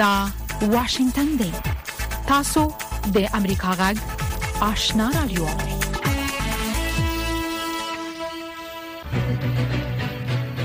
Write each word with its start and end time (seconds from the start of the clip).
دا 0.00 0.28
واشنگتن 0.62 1.24
دی 1.38 1.52
تاسو 2.28 2.60
د 3.14 3.18
امریکا 3.34 3.70
غږ 3.80 3.96
آشنا 4.70 5.06
رادیو 5.16 5.44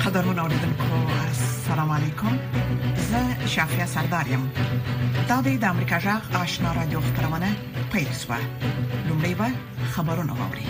قدرمن 0.04 0.40
اوریدونکو 0.40 1.02
السلام 1.26 1.92
علیکم 1.98 2.40
زه 3.10 3.48
شافیا 3.56 3.88
سردار 3.96 4.28
یم 4.28 4.48
دا 5.30 5.38
د 5.42 5.64
امریکا 5.64 6.00
غږ 6.08 6.36
آشنا 6.44 6.72
رادیو 6.80 7.02
خبرونه 7.08 7.52
پېښه 7.94 8.40
لومړی 9.08 9.34
به 9.40 9.48
خبرونه 9.94 10.34
واوري 10.40 10.66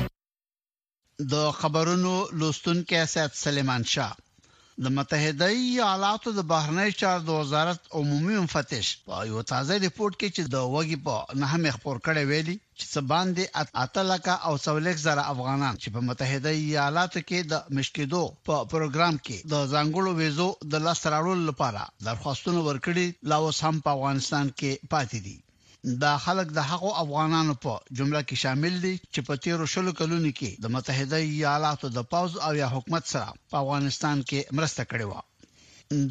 د 1.32 1.52
خبرونو 1.52 2.16
لوستونکو 2.40 3.06
سید 3.14 3.32
سلیمان 3.46 3.84
شاه 3.84 4.16
د 4.84 4.86
متحده 4.98 5.48
ایالاتو 5.58 6.32
د 6.38 6.42
بهرنی 6.52 6.92
چار 7.02 7.18
د 7.24 7.30
وزارت 7.42 7.80
عمومي 8.00 8.36
مفتش 8.46 8.88
په 9.06 9.14
یو 9.30 9.40
تازه 9.52 9.74
ریپورت 9.86 10.14
کې 10.20 10.30
چې 10.36 10.42
د 10.56 10.58
وګي 10.74 10.98
په 11.06 11.14
نه 11.40 11.46
هم 11.52 11.64
خبر 11.76 11.96
کړي 12.08 12.24
ویلي 12.26 12.56
چې 12.80 12.86
څه 12.92 13.00
باندې 13.12 13.44
اتلکا 13.86 14.36
او 14.48 14.54
څولک 14.66 14.96
زره 15.08 15.24
افغانان 15.34 15.74
چې 15.82 15.88
په 15.96 16.00
متحده 16.08 16.52
ایالاتو 16.64 17.20
کې 17.28 17.40
د 17.52 17.54
مشکیدو 17.78 18.24
په 18.48 18.56
پروګرام 18.74 19.16
کې 19.26 19.38
د 19.54 19.56
ځانګړو 19.74 20.12
ویزو 20.20 20.50
د 20.72 20.74
لاسراړو 20.86 21.34
لپاره 21.50 21.82
درخواستونه 22.08 22.60
ورکړي 22.70 23.06
لا 23.30 23.38
اوس 23.46 23.58
هم 23.66 23.76
په 23.86 23.90
افغانستان 23.98 24.46
کې 24.60 24.72
پاتې 24.94 25.18
دي 25.26 25.38
د 26.02 26.06
خلک 26.24 26.48
د 26.58 26.60
حقو 26.70 26.92
افغانانو 27.04 27.54
په 27.64 27.74
جمله 27.98 28.22
کې 28.28 28.36
شامل 28.44 28.74
دي 28.86 28.94
چې 29.14 29.20
په 29.28 29.34
تیرو 29.44 29.66
شلو 29.74 29.92
کلونو 30.00 30.30
کې 30.38 30.50
د 30.64 30.66
متحده 30.76 31.18
ایالاتو 31.26 31.88
د 31.98 32.00
پوز 32.12 32.32
او 32.46 32.52
یا 32.62 32.68
حکومت 32.76 33.04
سره 33.14 33.28
په 33.50 33.56
افغانستان 33.64 34.18
کې 34.30 34.40
مرسته 34.58 34.82
کړې 34.90 35.06
و 35.12 35.14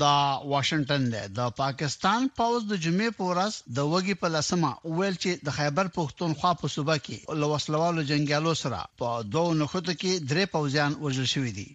دا 0.02 0.16
واشنگټن 0.52 1.02
دی 1.14 1.24
د 1.38 1.40
پاکستان 1.62 2.20
پوز 2.38 2.60
د 2.68 2.74
جمعې 2.84 3.10
پورس 3.18 3.54
د 3.76 3.78
وګي 3.92 4.14
په 4.22 4.28
لسمه 4.36 4.70
ویل 4.98 5.16
چې 5.24 5.32
د 5.46 5.48
خیبر 5.58 5.86
پښتونخوا 5.96 6.52
په 6.60 6.66
صوبه 6.76 6.96
کې 7.04 7.16
لوسلوالو 7.42 8.06
جنگیالو 8.10 8.54
سره 8.62 8.80
په 9.00 9.08
دوه 9.32 9.50
نخټو 9.60 9.92
کې 10.00 10.12
درې 10.30 10.44
پوزیان 10.56 10.92
وژل 11.04 11.26
شوې 11.34 11.52
دي 11.58 11.68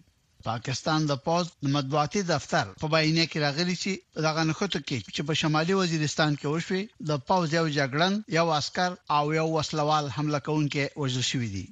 پاکستان 0.44 1.06
د 1.08 1.14
پوز 1.24 1.48
مطبوعاتي 1.72 2.20
دفتر 2.28 2.68
په 2.82 2.88
بیانیه 2.92 3.24
کې 3.32 3.40
راغلی 3.46 3.72
چې 3.80 4.22
دغه 4.26 4.44
نخټه 4.50 4.80
کې 4.90 5.10
چې 5.16 5.26
په 5.30 5.34
شمالي 5.40 5.74
وزیرستان 5.78 6.36
کې 6.40 6.52
وشوي 6.54 6.84
د 7.10 7.18
پوز 7.30 7.56
یو 7.56 7.64
جګړن 7.78 8.14
یو 8.38 8.44
عسكر 8.58 8.96
او 9.16 9.24
یو 9.38 9.44
وسلوال 9.56 10.08
حمله 10.14 10.40
کوونکي 10.46 10.86
وژل 11.02 11.26
شوی 11.30 11.50
دي 11.58 11.62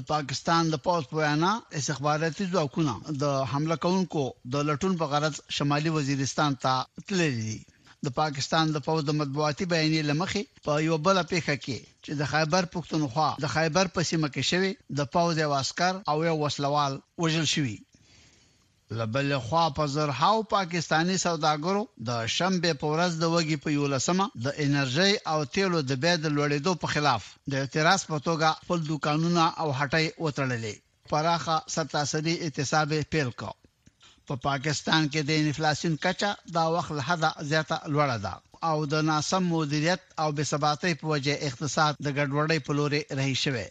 د 0.00 0.04
پاکستان 0.12 0.72
د 0.74 0.82
پوز 0.88 1.08
په 1.12 1.20
وینا 1.20 1.54
استخباراتي 1.80 2.48
ځواکونه 2.56 3.16
د 3.24 3.32
حمله 3.54 3.76
کوونکو 3.86 4.26
د 4.56 4.68
لټون 4.72 5.00
په 5.02 5.10
غرض 5.14 5.40
شمالي 5.60 5.96
وزیرستان 5.96 6.60
ته 6.66 6.74
تللي 7.08 7.30
دي 7.40 7.58
د 8.08 8.16
پاکستان 8.22 8.74
د 8.78 8.84
پوز 8.90 9.06
د 9.10 9.16
مطبوعاتي 9.22 9.70
بیانیې 9.74 10.08
لمخې 10.10 10.62
په 10.68 10.86
یو 10.90 11.00
بل 11.08 11.22
پیښه 11.32 11.54
کې 11.64 11.78
چې 12.04 12.12
د 12.20 12.30
خیبر 12.36 12.70
پښتونخوا 12.76 13.28
د 13.46 13.54
خیبر 13.58 13.92
پسمه 13.98 14.32
کې 14.36 14.54
شوی 14.54 14.72
د 15.02 15.10
پوز 15.16 15.44
یو 15.46 15.52
عسكر 15.62 16.02
او 16.12 16.22
یو 16.30 16.36
وسلوال 16.46 17.02
وژل 17.24 17.48
شوی 17.56 17.76
لبل 18.96 19.28
خوا 19.48 19.64
په 19.76 19.84
زرهاو 19.94 20.38
پاکستانی 20.56 21.16
سوداګرو 21.26 21.82
د 22.08 22.12
شنبه 22.36 22.70
په 22.80 22.86
ورځ 22.92 23.12
د 23.18 23.24
وګي 23.34 23.56
په 23.64 23.68
یو 23.78 23.84
لسمه 23.94 24.26
د 24.44 24.46
انرژي 24.64 25.12
او 25.32 25.38
تیلو 25.54 25.78
د 25.88 25.92
بیه 26.02 26.16
د 26.20 26.26
لوړېدو 26.36 26.72
په 26.82 26.86
خلاف 26.94 27.22
د 27.50 27.52
اعتراض 27.62 28.00
په 28.10 28.16
توګه 28.28 28.48
خپل 28.62 28.78
دکانونه 28.90 29.44
او 29.60 29.68
هټۍ 29.78 30.06
وتړلې 30.24 30.74
پراخه 31.10 31.56
سرتاسري 31.74 32.34
اعتصاب 32.44 32.88
پیل 33.12 33.30
کو 33.40 33.50
په 34.28 34.34
پا 34.36 34.36
پاکستان 34.48 35.02
کې 35.12 35.20
د 35.24 35.30
انفلیشن 35.42 35.92
کچا 36.04 36.30
دا 36.56 36.64
وخت 36.76 36.90
له 36.98 37.02
حدا 37.08 37.30
زیاته 37.50 37.76
لوړه 37.94 38.16
ده 38.24 38.34
او 38.68 38.76
د 38.92 38.94
ناسم 39.10 39.42
مدیریت 39.54 40.02
او 40.22 40.28
بې 40.36 40.44
ثباتۍ 40.52 40.92
په 41.00 41.04
وجه 41.12 41.34
اقتصاد 41.48 41.92
د 42.04 42.08
ګډوډۍ 42.18 42.58
په 42.66 42.70
لوري 42.78 43.00
رهي 43.18 43.36
شوی 43.44 43.66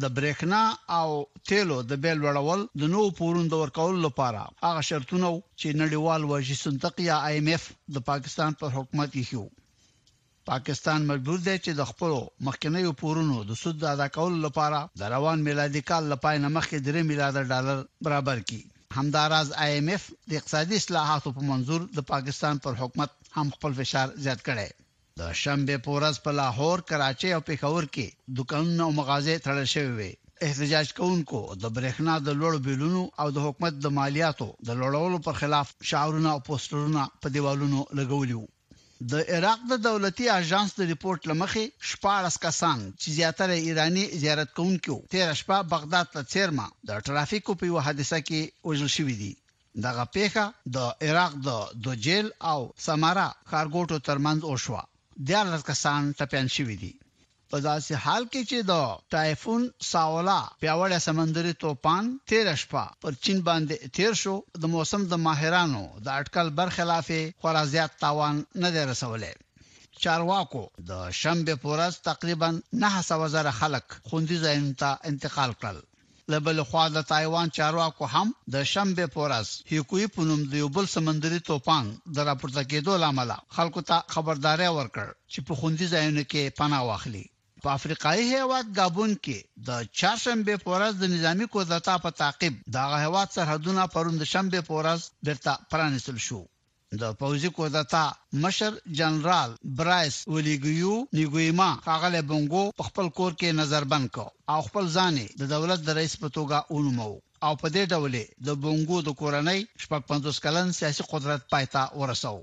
د 0.00 0.04
برېښنا 0.16 0.60
او 0.98 1.10
تیلو 1.48 1.78
د 1.90 1.92
بیل 2.04 2.18
وړول 2.24 2.60
د 2.80 2.82
نوو 2.94 3.06
پوروندو 3.18 3.56
ورکول 3.62 3.96
لپاره 4.06 4.40
هغه 4.66 4.82
شرطونه 4.88 5.28
چې 5.60 5.78
نړیوال 5.82 6.22
وجې 6.32 6.54
صندوق 6.64 6.94
یا 7.08 7.16
آی 7.28 7.34
ایم 7.38 7.46
ایف 7.52 7.64
د 7.94 7.96
پاکستان 8.10 8.50
پر 8.60 8.68
حکومت 8.76 9.10
یې 9.18 10.22
پاکستان 10.50 11.00
مجبور 11.10 11.38
دی 11.48 11.56
چې 11.64 11.70
د 11.80 11.90
خپل 11.90 12.12
مخکنیو 12.48 12.92
پورونو 13.02 13.36
د 13.50 13.60
سود 13.62 13.76
د 13.80 13.84
ادا 13.94 14.06
کولو 14.16 14.38
لپاره 14.46 14.78
د 15.00 15.12
روان 15.14 15.44
میلادي 15.48 15.82
کال 15.90 16.04
لپاره 16.12 16.52
مخکې 16.58 16.84
3 16.90 17.08
میلیارډ 17.10 17.44
ډالر 17.54 17.82
برابر 18.08 18.40
کی 18.52 18.62
همداراز 19.00 19.52
IMF 19.68 20.08
د 20.30 20.40
اقتصادي 20.40 20.76
اصلاحاتو 20.82 21.34
په 21.38 21.50
منزور 21.52 21.88
د 21.98 22.08
پاکستان 22.12 22.64
پر 22.68 22.80
حکومت 22.82 23.18
هم 23.36 23.54
خپل 23.58 23.80
فشار 23.82 24.16
زیات 24.28 24.46
کړي 24.48 24.70
د 25.20 25.22
شنبه 25.42 25.74
پورز 25.84 26.16
په 26.26 26.32
لاهور، 26.38 26.78
کراچۍ 26.90 27.30
او 27.36 27.40
پېښور 27.48 27.84
کې 27.94 28.06
دکانونه 28.38 28.82
او 28.86 28.92
مغازې 29.00 29.34
تړل 29.46 29.66
شوې 29.74 29.92
وي 29.98 30.10
احتجاج 30.46 30.86
کوونکو 30.98 31.40
د 31.62 31.64
برېښنا 31.76 32.14
د 32.22 32.28
لوړ 32.40 32.54
بیلونو 32.66 33.02
او 33.20 33.26
د 33.34 33.38
حکومت 33.46 33.74
د 33.80 33.86
مالیاتو 33.98 34.48
د 34.66 34.70
لوړولو 34.80 35.18
پر 35.26 35.34
خلاف 35.40 35.68
شعارونه 35.90 36.28
او 36.34 36.38
پوسټرونه 36.46 37.02
په 37.22 37.28
دیوالونو 37.34 37.80
لګولي 37.98 38.38
د 39.12 39.14
عراق 39.36 39.60
د 39.70 39.74
دولتي 39.88 40.26
اژانس 40.38 40.70
د 40.76 40.82
ریپورت 40.92 41.20
لمخې 41.30 41.64
شپارس 41.92 42.36
کسان 42.46 42.78
چې 43.00 43.08
زیاتره 43.18 43.60
ایرانی 43.68 44.04
زیارت 44.24 44.50
کوونکو 44.60 44.96
تیر 45.14 45.34
شپه 45.42 45.58
بغداد 45.74 46.06
ته 46.14 46.22
چیرما 46.34 46.66
د 46.92 47.02
ترافیکو 47.10 47.58
په 47.58 47.64
یو 47.72 47.84
حادثه 47.88 48.18
کې 48.28 48.40
وژل 48.72 48.90
شوې 48.96 49.16
دي 49.22 49.32
دغه 49.88 50.04
پیښه 50.16 50.72
د 50.76 50.78
عراق 51.08 51.36
د 51.48 51.50
دوجیل 51.88 52.26
او 52.54 52.58
سمارا 52.88 53.28
خارګوټو 53.50 54.04
ترمنځ 54.08 54.40
وشوه 54.52 54.82
د 55.28 55.30
لږ 55.52 55.62
کسان 55.70 56.02
ټپيان 56.20 56.46
شوي 56.56 56.76
دي 56.82 56.92
په 57.50 57.56
داسې 57.68 57.92
حال 58.04 58.22
کې 58.32 58.40
چې 58.50 58.58
دا 58.70 58.78
ټایفون 59.14 59.62
ساولا 59.90 60.38
پیاوړی 60.62 60.98
سمندري 61.08 61.52
توپان 61.64 62.04
13 62.32 62.54
شپه 62.62 62.82
پر 63.02 63.12
چین 63.26 63.38
باندې 63.48 63.74
تیر 63.98 64.12
شو 64.22 64.34
د 64.60 64.64
موسم 64.74 65.02
د 65.08 65.14
ماهرانو 65.26 65.84
د 66.04 66.06
اټکل 66.22 66.46
برخلاف 66.62 67.08
خورا 67.44 67.62
زیات 67.74 67.92
تاوان 68.06 68.36
نه 68.64 68.68
دی 68.76 68.82
رسولې 68.92 69.32
چارواکو 70.04 70.62
د 70.90 70.92
شنبه 71.20 71.54
پورز 71.66 71.94
تقریبا 72.10 72.48
900 72.86 73.20
زره 73.36 73.52
خلک 73.60 73.86
خوندې 74.08 74.36
ځایونو 74.44 74.76
ته 74.82 74.90
انتقال 75.12 75.50
کړل 75.62 75.78
لبل 76.32 76.58
خو 76.70 76.80
د 76.96 76.98
تایوان 77.12 77.48
چارواکو 77.56 78.04
هم 78.14 78.28
د 78.54 78.56
شنبه 78.72 79.04
پورس 79.14 79.48
هیکوی 79.70 80.06
پونم 80.16 80.40
د 80.50 80.52
یو 80.62 80.68
بل 80.76 80.86
سمندري 80.96 81.40
توپان 81.48 81.84
د 82.16 82.18
راپورته 82.28 82.62
کېدو 82.70 82.92
لامل 83.04 83.32
خلکو 83.56 83.80
ته 83.88 83.96
خبرداري 84.14 84.68
ورکړ 84.78 85.08
چې 85.32 85.38
په 85.48 85.52
خوندې 85.60 85.86
ځایونو 85.94 86.24
کې 86.32 86.54
پناه 86.60 86.82
واخلي 86.90 87.24
په 87.64 87.68
افریقایي 87.78 88.24
هیواد 88.34 88.70
گابون 88.78 89.12
کې 89.24 89.38
د 89.68 89.90
چهارشنبه 89.98 90.56
پورس 90.64 90.94
د 91.00 91.04
نظامی 91.14 91.46
کودتا 91.54 91.94
په 92.04 92.10
تعقیب 92.22 92.54
د 92.76 92.96
هیواد 93.04 93.28
سرحدونه 93.36 93.90
پروند 93.94 94.30
شنبه 94.32 94.60
پورس 94.72 95.10
درته 95.30 95.52
پرانیستل 95.70 96.16
شو 96.26 96.40
د 97.00 97.04
پوځي 97.20 97.48
قوتتا 97.56 98.00
مشر 98.42 98.72
جنرال 98.98 99.50
برایس 99.78 100.16
ولیګیو 100.32 100.94
نیګویما 101.18 101.68
کاغله 101.86 102.20
بنګو 102.32 102.64
په 102.76 102.82
خپل 102.88 103.06
کور 103.18 103.32
کې 103.42 103.52
نظر 103.60 103.82
بند 103.92 104.06
کو 104.16 104.24
او 104.52 104.58
خپل 104.68 104.84
ځانې 104.96 105.26
د 105.40 105.42
دولت 105.54 105.80
د 105.86 105.90
رئیس 105.98 106.14
په 106.24 106.28
توګه 106.36 106.58
اونمو 106.72 107.08
او 107.46 107.52
په 107.62 107.68
دې 107.76 107.84
ډول 107.92 108.14
د 108.46 108.48
بنګو 108.66 108.98
د 109.06 109.10
کورنۍ 109.20 109.60
شپږ 109.84 110.00
پنځوس 110.10 110.36
کلن 110.48 110.66
سیاسي 110.80 111.02
قدرت 111.12 111.40
پاتہ 111.54 111.82
ورسو 112.02 112.34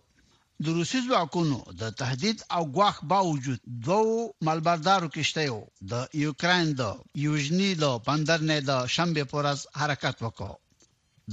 د 0.63 0.65
روسي 0.79 0.99
ځواکونو 1.09 1.57
د 1.81 1.83
تهدید 2.03 2.37
او 2.55 2.63
غواخ 2.75 2.97
باوجود 3.13 3.59
دوه 3.87 4.29
ملبردارو 4.49 5.13
کشتیو 5.19 5.59
د 5.91 5.93
یوکرين 6.23 6.67
د 6.81 6.83
یوجنی 7.27 7.69
د 7.83 7.85
بندر 8.09 8.39
نه 8.51 8.57
د 8.69 8.71
شنبه 8.97 9.23
پورز 9.35 9.59
حرکت 9.83 10.17
وکړ 10.25 10.53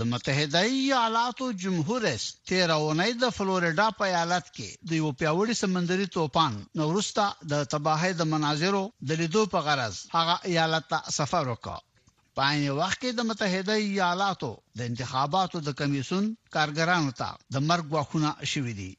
د 0.00 0.04
متحده 0.08 0.60
ایالاتو 0.78 1.46
جمهور 1.60 2.02
رئیس 2.06 2.24
تیر 2.48 2.70
اونۍ 2.72 3.12
د 3.20 3.28
فلوریدا 3.36 3.86
په 4.00 4.08
ایالت 4.10 4.50
کې 4.56 4.66
د 4.90 4.90
یو 5.00 5.12
پیوړی 5.20 5.54
سمندري 5.60 6.06
توپان 6.16 6.58
نورستا 6.80 7.24
د 7.52 7.54
تباہي 7.74 8.12
د 8.18 8.28
مناظرو 8.32 8.82
د 9.12 9.20
لیدو 9.22 9.44
په 9.54 9.64
غرض 9.68 10.02
هغه 10.16 10.36
ایالت 10.50 10.90
ته 10.92 11.16
سفر 11.20 11.44
وکړ 11.52 12.12
په 12.36 12.48
عین 12.50 12.64
وخت 12.80 12.98
کې 13.02 13.18
د 13.18 13.28
متحده 13.30 13.78
ایالاتو 13.86 14.52
د 14.78 14.90
انتخاباتو 14.90 15.64
د 15.68 15.78
کمیسون 15.80 16.30
کارګرانو 16.58 17.16
ته 17.22 17.58
د 17.58 17.66
مرګ 17.70 17.86
واخونه 17.98 18.30
شوې 18.52 18.74
دي 18.82 18.92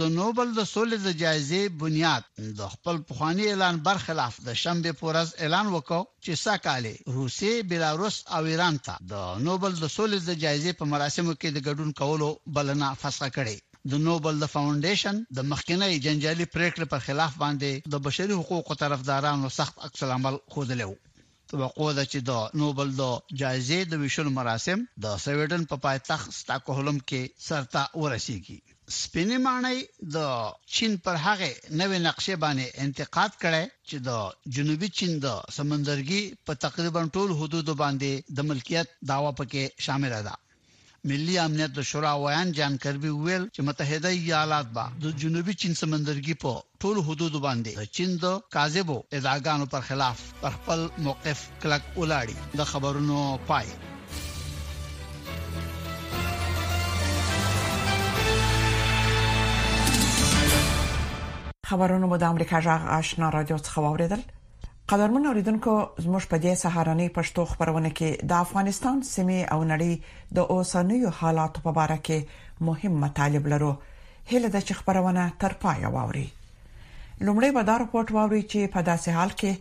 د 0.00 0.02
نوبل 0.18 0.48
د 0.56 0.60
سولې 0.74 0.96
د 1.06 1.10
جایزې 1.22 1.60
بنیاد 1.82 2.24
د 2.60 2.62
خپل 2.72 2.96
پخوانی 3.10 3.44
اعلان 3.52 3.76
برخلاف 3.86 4.34
د 4.48 4.48
شنبه 4.62 4.90
پورز 4.98 5.30
اعلان 5.46 5.66
وکاو 5.74 6.02
چې 6.24 6.40
ساکاله 6.44 6.90
روسي 7.18 7.52
بلاروس 7.70 8.16
او 8.38 8.42
ایران 8.50 8.76
ته 8.88 8.94
د 9.12 9.14
نوبل 9.46 9.72
د 9.78 9.86
سولې 9.96 10.18
د 10.26 10.30
جایزې 10.42 10.72
په 10.80 10.84
مراسمو 10.92 11.32
کې 11.40 11.48
د 11.54 11.58
ګډون 11.68 11.90
کولو 12.02 12.28
بلنه 12.58 12.88
فسخه 13.04 13.28
کړي 13.36 13.56
د 13.92 14.02
نوبل 14.08 14.34
د 14.42 14.50
فاونډیشن 14.54 15.22
د 15.38 15.48
مخکنی 15.52 15.92
جنجالي 16.08 16.46
پریکړه 16.56 16.86
پر 16.94 17.00
خلاف 17.06 17.32
باندې 17.44 17.90
د 17.94 18.04
بشري 18.08 18.34
حقوقو 18.42 18.78
طرفدارانو 18.84 19.52
سخت 19.58 19.74
عکس 19.88 20.00
العمل 20.08 20.38
خوذلو 20.56 20.90
توقع 21.50 21.90
ده 21.98 22.04
چې 22.12 22.18
د 22.32 22.60
نوبل 22.64 22.88
د 23.02 23.04
جایزې 23.40 23.80
د 23.92 24.04
ویشل 24.04 24.28
مراسم 24.40 24.86
د 25.06 25.16
سویډن 25.26 25.62
په 25.72 25.76
پایتخت 25.88 26.26
سټاکهولم 26.40 27.04
کې 27.08 27.22
سرته 27.48 27.82
ورسیږي 28.02 28.60
سپینې 28.96 29.36
مانای 29.44 29.78
د 30.14 30.18
چین 30.74 30.96
پر 31.06 31.16
هغه 31.24 31.48
نوې 31.80 31.98
نقشه 32.06 32.36
باندې 32.44 32.66
انتقاد 32.84 33.32
کړي 33.42 33.64
چې 33.88 33.96
د 34.08 34.10
جنوبي 34.58 34.88
چین 35.00 35.10
د 35.24 35.54
سمندرګي 35.56 36.20
په 36.50 36.62
تقریبا 36.66 37.02
ټول 37.16 37.28
حدودو 37.40 37.74
باندې 37.82 38.10
د 38.38 38.48
ملکیت 38.50 38.88
داوا 39.10 39.30
پکې 39.40 39.64
شامل 39.88 40.12
ده 40.28 40.34
ملي 41.10 41.34
امنیت 41.46 41.74
شورا 41.90 42.12
ویان 42.22 42.48
جانکربي 42.58 43.10
ویل 43.14 43.44
چې 43.54 43.60
متحده 43.68 44.10
ایالات 44.20 44.66
با 44.78 44.84
د 45.04 45.12
جنوبي 45.24 45.54
چین 45.64 45.72
سمندرګي 45.80 46.34
په 46.46 46.50
ټول 46.86 46.96
حدودو 47.10 47.38
باندې 47.48 47.70
د 47.80 47.82
چین 47.98 48.10
د 48.24 48.40
کاذبو 48.56 48.96
ادعاګانو 49.16 49.66
پر 49.76 49.82
خلاف 49.90 50.18
پر 50.40 50.50
خپل 50.56 50.80
موقف 51.10 51.38
کلک 51.66 51.82
ولاړی 52.00 52.36
د 52.62 52.72
خبرونو 52.72 53.18
پای 53.52 53.66
خبرونه 61.68 62.06
مو 62.10 62.16
د 62.20 62.24
امریکا 62.34 62.58
جغ 62.66 62.84
آشنا 62.98 63.26
رادیو 63.32 63.56
څخه 63.66 63.78
واوریدل 63.86 64.22
قدرمن 64.92 65.26
اوریدونکو 65.30 65.74
زموږ 66.04 66.24
په 66.30 66.36
دې 66.44 66.54
سهارنۍ 66.62 67.08
پښتو 67.18 67.42
خبرونه 67.52 67.90
کې 67.98 68.10
د 68.30 68.40
افغانستان 68.46 68.96
سیمې 69.14 69.40
او 69.52 69.58
نړۍ 69.72 69.92
د 70.36 70.38
اوسنیو 70.56 71.10
حالاتو 71.20 71.58
په 71.68 71.72
اړه 71.84 71.96
کې 72.08 72.18
مهم 72.70 72.94
مطالب 73.04 73.44
لرو 73.54 73.72
هله 74.32 74.48
د 74.56 74.68
چ 74.68 74.78
خبرونه 74.80 75.30
تر 75.44 75.52
پای 75.66 75.84
واوري 75.96 76.28
لومړی 77.26 77.50
به 77.56 77.62
دا 77.72 77.80
رپورت 77.84 78.08
واوري 78.16 78.42
چې 78.50 78.60
په 78.76 78.80
داسې 78.90 79.10
حال 79.20 79.32
کې 79.42 79.54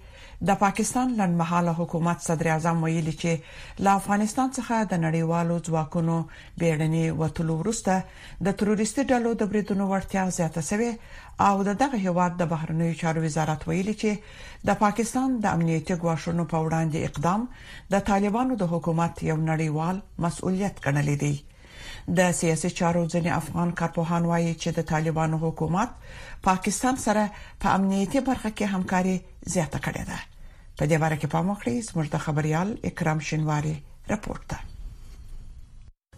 د 0.48 0.58
پاکستان 0.62 1.08
لنډمحاله 1.20 1.74
حکومت 1.80 2.20
صدر 2.26 2.48
اعظم 2.56 2.84
ویلي 2.88 3.14
چې 3.22 3.84
له 3.86 3.92
افغانستان 4.00 4.50
څخه 4.58 4.78
د 4.92 5.00
نړیوالو 5.06 5.56
ځواکونو 5.70 6.18
بیړني 6.64 7.06
وټلو 7.22 7.54
ورسته 7.62 7.96
د 8.48 8.58
تروریستي 8.60 9.04
ډلو 9.12 9.32
د 9.42 9.50
بریدونو 9.54 9.88
ورتیا 9.94 10.26
زیاته 10.36 10.62
شوه 10.72 10.92
او 11.46 11.56
د 11.68 11.74
دغه 11.82 11.98
هواد 12.08 12.32
د 12.38 12.42
بهرنیو 12.52 13.00
چارو 13.02 13.20
وزارت 13.26 13.62
ویلي 13.70 13.94
چې 14.02 14.12
د 14.68 14.78
پاکستان 14.86 15.30
د 15.44 15.52
امنیتي 15.56 15.96
ګواښونو 16.04 16.44
په 16.54 16.58
وړاندې 16.66 17.06
اقدام 17.10 17.42
د 17.94 18.06
طالبانو 18.12 18.54
د 18.62 18.72
حکومت 18.74 19.14
یو 19.30 19.36
نړیوال 19.50 19.98
مسؤلیت 20.26 20.76
ګڼل 20.86 21.10
دی 21.24 21.36
د 22.20 22.32
سیاسي 22.40 22.70
چارو 22.80 23.04
ځنې 23.14 23.32
افغان 23.42 23.70
کارپوهان 23.82 24.24
وایي 24.32 24.54
چې 24.62 24.70
د 24.78 24.88
طالبانو 24.94 25.36
حکومت 25.46 25.92
پاکستان 26.48 26.96
سره 27.06 27.24
په 27.66 27.76
امنیتي 27.80 28.20
برخه 28.32 28.50
کې 28.58 28.66
همکاري 28.76 29.14
زیاته 29.58 29.80
کړې 29.86 30.04
ده 30.10 30.20
په 30.80 30.84
دې 30.90 30.98
اړه 31.06 31.18
کې 31.22 31.30
په 31.36 31.40
مخ 31.52 31.60
لري 31.68 31.76
زموږ 31.90 32.08
د 32.16 32.26
خبريال 32.26 32.70
اکرام 32.92 33.20
شینواری 33.30 33.76
راپورته 34.14 34.58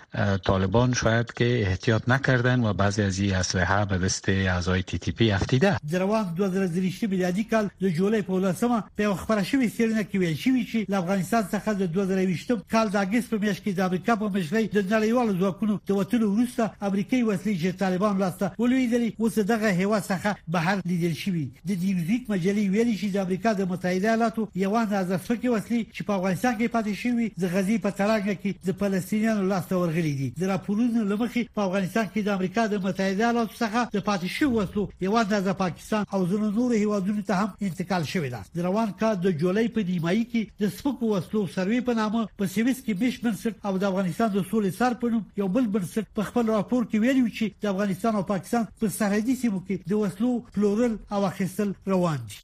طالبان 0.47 0.93
شاید 0.95 1.33
که 1.33 1.61
احتیاط 1.61 2.03
نکردن 2.09 2.65
و 2.65 2.73
بعضی 2.73 3.03
از 3.03 3.19
این 3.19 3.35
اسلحه 3.35 3.85
به 3.85 3.99
دست 3.99 4.29
اعضای 4.29 4.83
تی 4.83 4.99
تی 4.99 5.13
پی 5.13 5.31
افتیده 5.31 5.77
در 5.91 6.03
وخت 6.03 6.35
2023 6.35 7.07
میلادي 7.07 7.45
کال 7.45 7.69
د 7.83 7.89
جولای 7.89 8.23
په 8.23 8.33
لسمه 8.33 8.83
په 8.99 9.15
خبره 9.15 9.45
شوې 9.45 9.67
سیرنه 9.77 10.03
کې 10.05 10.15
ویل 10.15 10.37
شوې 10.37 10.67
چې 10.73 10.93
افغانستان 10.93 11.43
څخه 11.53 11.69
د 11.69 11.87
2023 11.93 12.57
کال 12.71 12.89
د 12.89 12.97
اگست 12.97 13.31
په 13.31 13.37
میاشت 13.39 13.63
کې 13.65 13.71
د 13.77 13.81
امریکا 13.81 14.17
په 14.17 14.25
مشرۍ 14.29 14.65
د 14.77 14.91
نړیوالو 14.91 15.39
ځواکونو 15.41 15.79
د 15.87 15.91
وټلو 15.91 16.23
وروسته 16.35 16.71
امریکایي 16.83 17.23
وسلې 17.23 17.61
چې 17.63 17.79
طالبان 17.79 18.19
لاسته 18.19 18.51
ولویدلې 18.59 19.13
اوس 19.19 19.39
دغه 19.39 19.83
هوا 19.85 20.01
څخه 20.01 20.31
بهر 20.49 20.79
لیدل 20.87 21.13
شوې 21.15 21.47
د 21.69 21.73
دې 21.83 21.93
ویک 22.11 22.23
مجلې 22.31 22.67
ویل 22.73 22.95
چې 22.99 23.07
د 23.15 23.17
امریکا 23.17 23.53
د 23.53 23.61
متحده 23.69 24.02
متحده 24.03 24.13
ایالاتو 24.13 24.49
یو 24.55 24.87
تازه 24.91 25.17
فکر 25.27 25.49
وسلې 25.49 25.93
چې 25.95 26.05
په 26.07 26.13
افغانستان 26.15 26.57
کې 26.59 26.69
پاتې 26.75 26.95
شوی 27.01 27.27
د 27.43 27.45
غزي 27.55 27.77
په 27.85 27.91
تراګ 27.99 28.25
کې 28.43 28.51
د 28.69 28.73
فلسطینیانو 28.81 29.43
لاسته 29.51 29.79
ورغلي 29.81 30.13
دي 30.21 30.29
د 30.41 30.43
راپورونو 30.53 31.03
لمخې 31.11 31.43
په 31.59 31.63
افغانستان 31.67 32.07
کې 32.13 32.21
د 32.23 32.29
امریکا 32.37 32.65
د 32.67 32.75
متحده 32.85 33.25
ایالاتو 33.27 33.59
څخه 33.63 33.81
د 33.97 33.99
پاتې 34.09 34.29
شوی 34.37 34.53
وسلو 34.57 34.85
یو 35.07 35.21
تازه 35.35 35.53
پاکستان 35.65 36.05
او 36.15 36.21
ځینو 36.31 36.51
نورو 36.57 36.81
هیوادونو 36.83 37.23
ته 37.31 37.35
هم 37.41 37.51
انتقال 37.71 38.05
شوی 38.15 38.31
ده 38.35 38.41
د 38.57 38.65
روان 38.69 38.91
کال 39.03 39.17
د 39.27 39.37
جولای 39.43 39.69
په 39.77 39.81
نیمایي 39.91 40.25
کې 40.33 40.63
د 40.63 40.75
سپکو 40.79 41.13
وسلو 41.15 41.45
سروې 41.57 41.87
په 41.91 41.95
نامه 42.01 42.25
په 42.41 42.47
سويس 42.57 42.79
کې 42.85 42.99
بش 43.03 43.21
بنسټ 43.25 43.71
او 43.71 43.79
د 43.79 43.91
افغانستان 43.93 44.33
د 44.37 44.47
سولې 44.53 44.79
سر 44.81 44.99
په 45.05 45.15
نوم 45.17 45.25
یو 45.43 45.49
بل 45.59 45.67
بنسټ 45.77 46.13
په 46.21 46.31
خپل 46.31 46.55
راپور 46.57 46.89
کې 46.91 47.03
ویلي 47.03 47.27
چې 47.27 47.61
د 47.67 47.75
افغانستان 47.75 48.17
او 48.23 48.29
پاکستان 48.33 48.69
په 48.81 48.95
سرحدي 49.01 49.37
سیمو 49.45 49.63
کې 49.67 49.93
د 49.93 50.01
وسلو 50.05 50.35
پلورل 50.59 50.97
او 51.19 51.27
اخیستل 51.33 51.71
روان 51.95 52.25
دي 52.31 52.41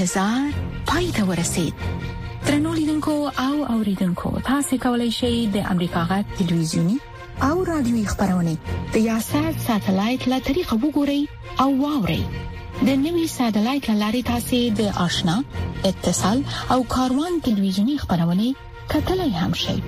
انتظار 0.00 0.50
پای 0.86 1.10
ته 1.12 1.24
ورسید 1.24 1.74
ترنو 2.44 2.74
لیدونکو 2.74 3.10
او 3.10 3.64
اوریدونکو 3.72 4.40
تاسو 4.44 4.76
کولی 4.82 5.10
شئ 5.10 5.46
د 5.52 5.56
امریکا 5.70 6.02
غا 6.08 6.22
تلویزیونی 6.38 6.96
او 7.42 7.64
رادیوي 7.64 8.04
خبرونه 8.06 8.56
د 8.92 8.96
یاشر 8.96 9.48
ساتلایت 9.66 10.28
له 10.28 10.38
طریقو 10.50 10.76
وګورئ 10.82 11.20
او 11.60 11.68
واورئ 11.82 12.18
د 12.86 12.92
نوي 13.06 13.26
ساتلایت 13.38 13.90
لاري 14.04 14.22
تاسو 14.34 14.62
د 14.82 14.94
آشنا 15.08 15.40
اتصال 15.84 16.42
او 16.76 16.82
کاروان 16.82 17.40
تلویزیونی 17.50 17.98
خبرونه 17.98 18.52
کتلای 18.94 19.30
هم 19.42 19.52
شئ 19.66 19.78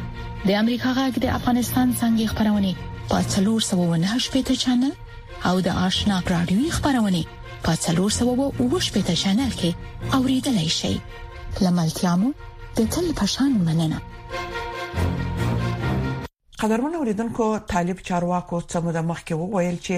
د 0.47 0.51
امریکا 0.51 0.91
غږ 1.01 1.15
د 1.23 1.27
افغانستان 1.39 1.95
څنګه 2.01 2.27
خبرونه 2.27 2.73
په 3.09 3.23
398 3.33 4.37
پټ 4.37 4.63
چنل 4.65 4.93
او 5.51 5.55
د 5.69 5.83
آشنا 5.89 6.21
رادیوي 6.37 6.71
خبرونه 6.81 7.25
په 7.65 7.73
370 7.75 9.15
چینل 9.23 9.53
کې 9.61 9.71
اوریدلای 10.19 10.69
شئ 10.79 10.95
لملتيامو 11.65 12.29
د 12.77 12.87
تل 12.95 13.07
پشان 13.21 13.51
مننه 13.69 13.99
قدرمن 16.63 16.95
اوریدونکو 16.99 17.47
طالب 17.73 17.99
چارواکو 18.11 18.59
څخه 18.73 18.89
د 18.97 19.07
مخ 19.11 19.21
کې 19.27 19.35
وویل 19.43 19.79
چې 19.89 19.97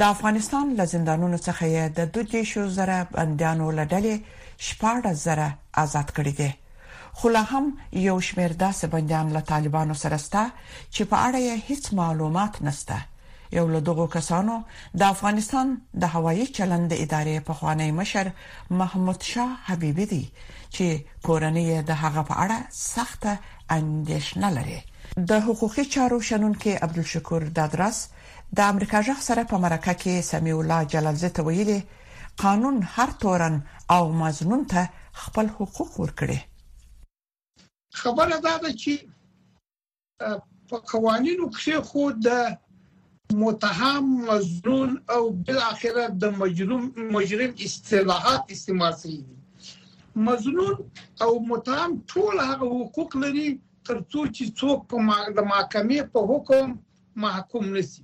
د 0.00 0.06
افغانستان 0.14 0.66
له 0.78 0.84
زندانونو 0.94 1.38
څخه 1.46 1.62
د 2.00 2.10
دوه 2.16 2.40
شو 2.52 2.62
زره 2.78 2.98
بنديانو 3.14 3.66
لډلې 3.78 4.16
شپږ 4.68 5.00
زره 5.26 5.48
آزاد 5.84 6.08
کړي 6.16 6.34
دي 6.40 6.50
خو 7.20 7.26
لا 7.36 7.40
هم 7.52 7.64
یو 8.08 8.16
شمېر 8.28 8.52
داسې 8.64 8.84
بنديان 8.96 9.26
له 9.36 9.42
طالبانو 9.52 9.94
سره 10.02 10.16
ستا 10.26 10.42
چې 10.94 11.02
په 11.14 11.22
اړه 11.26 11.40
هیڅ 11.70 11.84
معلومات 12.02 12.54
نشته 12.68 12.96
یو 13.52 13.66
له 13.74 13.80
دغو 13.88 14.06
کسانو 14.16 14.54
د 15.00 15.02
افغانستان 15.14 15.68
د 16.02 16.04
هوایي 16.14 16.46
چلند 16.56 16.90
ادارې 17.04 17.36
په 17.46 17.52
خوانی 17.58 17.90
مشر 18.00 18.26
محمود 18.80 19.20
شاه 19.32 19.52
حبيبي 19.68 20.06
دی 20.12 20.24
چې 20.74 20.86
کورنۍ 21.26 21.66
د 21.88 21.98
هغه 22.02 22.22
په 22.28 22.34
اړه 22.44 22.58
سخته 22.94 23.32
اندېښنه 23.78 24.48
لري 24.58 24.78
د 25.30 25.42
حقوقي 25.46 25.84
چارو 25.94 26.16
شنونکو 26.28 26.70
عبدالشکور 26.84 27.42
دادرس 27.58 27.98
د 28.58 28.72
امریکا 28.72 28.98
جغ 29.08 29.18
سره 29.28 29.42
په 29.52 29.56
مرکه 29.66 29.94
کې 30.02 30.14
سمي 30.30 30.52
الله 30.60 30.80
جلالزه 30.94 31.28
ته 31.38 31.42
ویلي 31.50 31.80
قانون 32.44 32.76
هر 32.96 33.10
تورن 33.24 33.60
او 33.94 34.02
مزنون 34.22 34.62
ته 34.74 34.88
خپل 35.22 35.46
حقوق 35.56 35.92
ورکړي 36.04 36.38
خبره 38.02 38.36
دا 38.48 38.54
ده 38.64 38.72
چې 38.82 38.94
په 40.70 40.76
قوانینو 40.90 41.46
کې 41.52 41.74
خو 41.88 42.10
د 42.26 42.28
متهم 43.34 44.20
مظنون 44.30 45.00
او 45.08 45.30
بالاخره 45.30 46.06
د 46.08 46.24
مجرم 46.40 46.84
مجرم 47.16 47.50
اصطلاحات 47.64 48.42
استعمال 48.54 48.92
شوی 49.02 49.22
مظنون 50.26 50.74
او 51.24 51.30
متهم 51.50 51.90
ټول 52.12 52.34
هغه 52.50 52.68
حقوق 52.84 53.12
لري 53.24 53.48
ترڅو 53.88 54.20
چې 54.36 54.44
څوک 54.60 54.78
په 54.90 55.04
د 55.38 55.48
محکمې 55.52 56.10
په 56.14 56.26
حکم 56.30 56.72
محکوم 57.24 57.64
نشي 57.76 58.02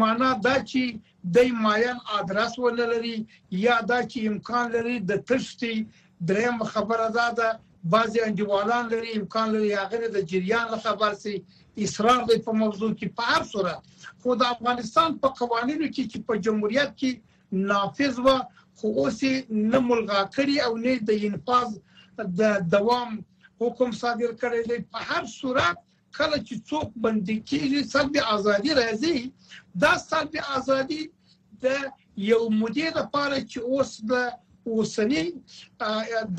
معنا 0.00 0.30
دا 0.46 0.54
چې 0.70 0.82
د 1.36 1.54
ماین 1.66 1.96
ادرس 2.18 2.52
ولري 2.64 3.16
یا 3.66 3.76
دا 3.90 3.98
چې 4.10 4.18
امکان 4.32 4.64
لري 4.76 4.96
د 5.10 5.22
تشتي 5.28 5.74
دریم 6.30 6.58
خبره 6.72 7.08
ده 7.16 7.26
دا 7.40 7.48
بعضي 7.94 8.18
انډیوالان 8.26 8.84
لري 8.94 9.10
امکان 9.20 9.46
لري 9.56 9.70
هغه 9.80 10.06
د 10.16 10.28
جریان 10.32 10.68
خبر 10.86 11.12
سي 11.22 11.34
اصرار 11.86 12.20
دی 12.28 12.36
په 12.48 12.52
موضوع 12.62 12.90
کې 12.98 13.08
په 13.16 13.22
هر 13.30 13.42
صورت 13.52 13.80
خو 14.22 14.36
د 14.42 14.52
افغانستان 14.54 15.08
په 15.22 15.28
قوانینو 15.40 15.86
کې 15.94 16.04
چې 16.10 16.18
په 16.26 16.42
جمهوریت 16.44 16.90
کې 17.00 17.66
نافذ 17.72 18.14
و 18.26 18.28
خو 18.78 18.88
اوس 19.02 19.20
نه 19.72 19.78
ملغا 19.88 20.22
کړی 20.34 20.56
او 20.64 20.72
نه 20.84 20.94
د 21.08 21.10
انفاظ 21.28 21.68
د 22.38 22.40
دوام 22.76 23.10
حکم 23.62 23.90
صادر 24.02 24.30
کړی 24.40 24.60
دی 24.70 24.78
په 24.94 24.98
هر 25.10 25.22
صورت 25.38 25.76
کله 26.18 26.36
چې 26.46 26.54
څوک 26.70 26.88
باندې 27.02 27.34
کېږي 27.48 27.80
سلب 27.92 28.14
ازادي 28.36 28.72
راځي 28.80 29.16
دا 29.82 29.92
سلب 30.08 30.32
ازادي 30.58 31.02
د 31.62 31.64
یو 32.30 32.42
مدیر 32.62 32.90
لپاره 33.00 33.36
چې 33.50 33.58
اوس 33.72 33.90
د 34.10 34.12
اوسنی 34.74 35.24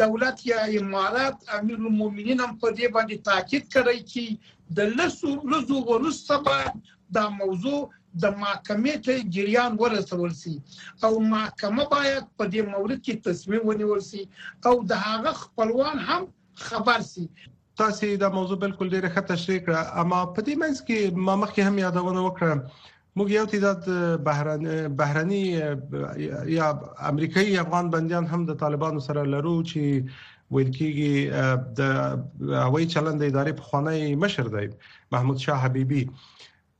دولت 0.04 0.38
یا 0.52 0.62
امارات 0.80 1.38
امیر 1.58 1.78
المؤمنین 1.84 2.38
هم 2.46 2.52
په 2.62 2.68
دې 2.78 2.88
باندې 2.96 3.18
تاکید 3.30 3.64
کوي 3.76 4.00
چې 4.12 4.24
د 4.78 4.80
لسو 4.98 5.32
لزو 5.54 5.78
ورسته 5.90 6.36
به 6.46 6.58
دا 7.18 7.26
موضوع 7.42 7.80
د 8.24 8.34
محکمې 8.42 8.96
ته 9.06 9.16
جریان 9.36 9.72
ورسول 9.82 10.32
شي 10.42 10.56
او 11.06 11.12
محکمه 11.34 11.84
باید 11.94 12.24
په 12.38 12.44
دې 12.52 12.62
مورد 12.74 13.00
کې 13.06 13.16
تصمیم 13.30 13.64
ونیول 13.70 14.02
شي 14.10 14.22
او 14.68 14.74
د 14.92 15.06
هغه 15.08 15.32
خپلوان 15.44 15.96
هم 16.08 16.22
خبر 16.68 17.00
شي 17.12 17.26
تاسو 17.78 18.16
دا 18.16 18.30
موضوع 18.36 18.58
بالکل 18.62 18.90
ډیره 18.92 19.10
ښه 19.16 19.22
تشریح 19.34 19.60
کړه 19.66 19.82
اما 20.02 20.20
په 20.36 20.42
دې 20.48 20.56
منځ 20.62 20.76
کې 20.86 20.98
ما 21.26 21.34
مخکې 21.44 21.62
هم 21.68 21.76
یادونه 21.86 22.20
وکړه 22.24 22.54
موږ 23.18 23.28
یو 23.38 23.46
تعداد 23.52 23.80
بهرنی 24.28 24.74
بهرنی 25.02 25.42
یا 26.58 26.68
امریکایي 27.12 27.60
افغان 27.64 27.86
بنديان 27.96 28.26
هم 28.34 28.42
د 28.48 28.60
طالبانو 28.64 29.00
سره 29.08 29.22
لرو 29.34 29.56
چې 29.70 29.82
ویل 30.56 30.72
کېږي 30.80 31.16
د 31.80 31.82
هوایي 32.66 32.88
چلند 32.94 33.20
ادارې 33.30 33.54
په 33.60 33.64
خوانی 33.68 34.02
مشر 34.24 34.46
دی 34.56 34.68
محمود 35.14 35.44
شاه 35.46 35.64
حبيبي 35.66 36.04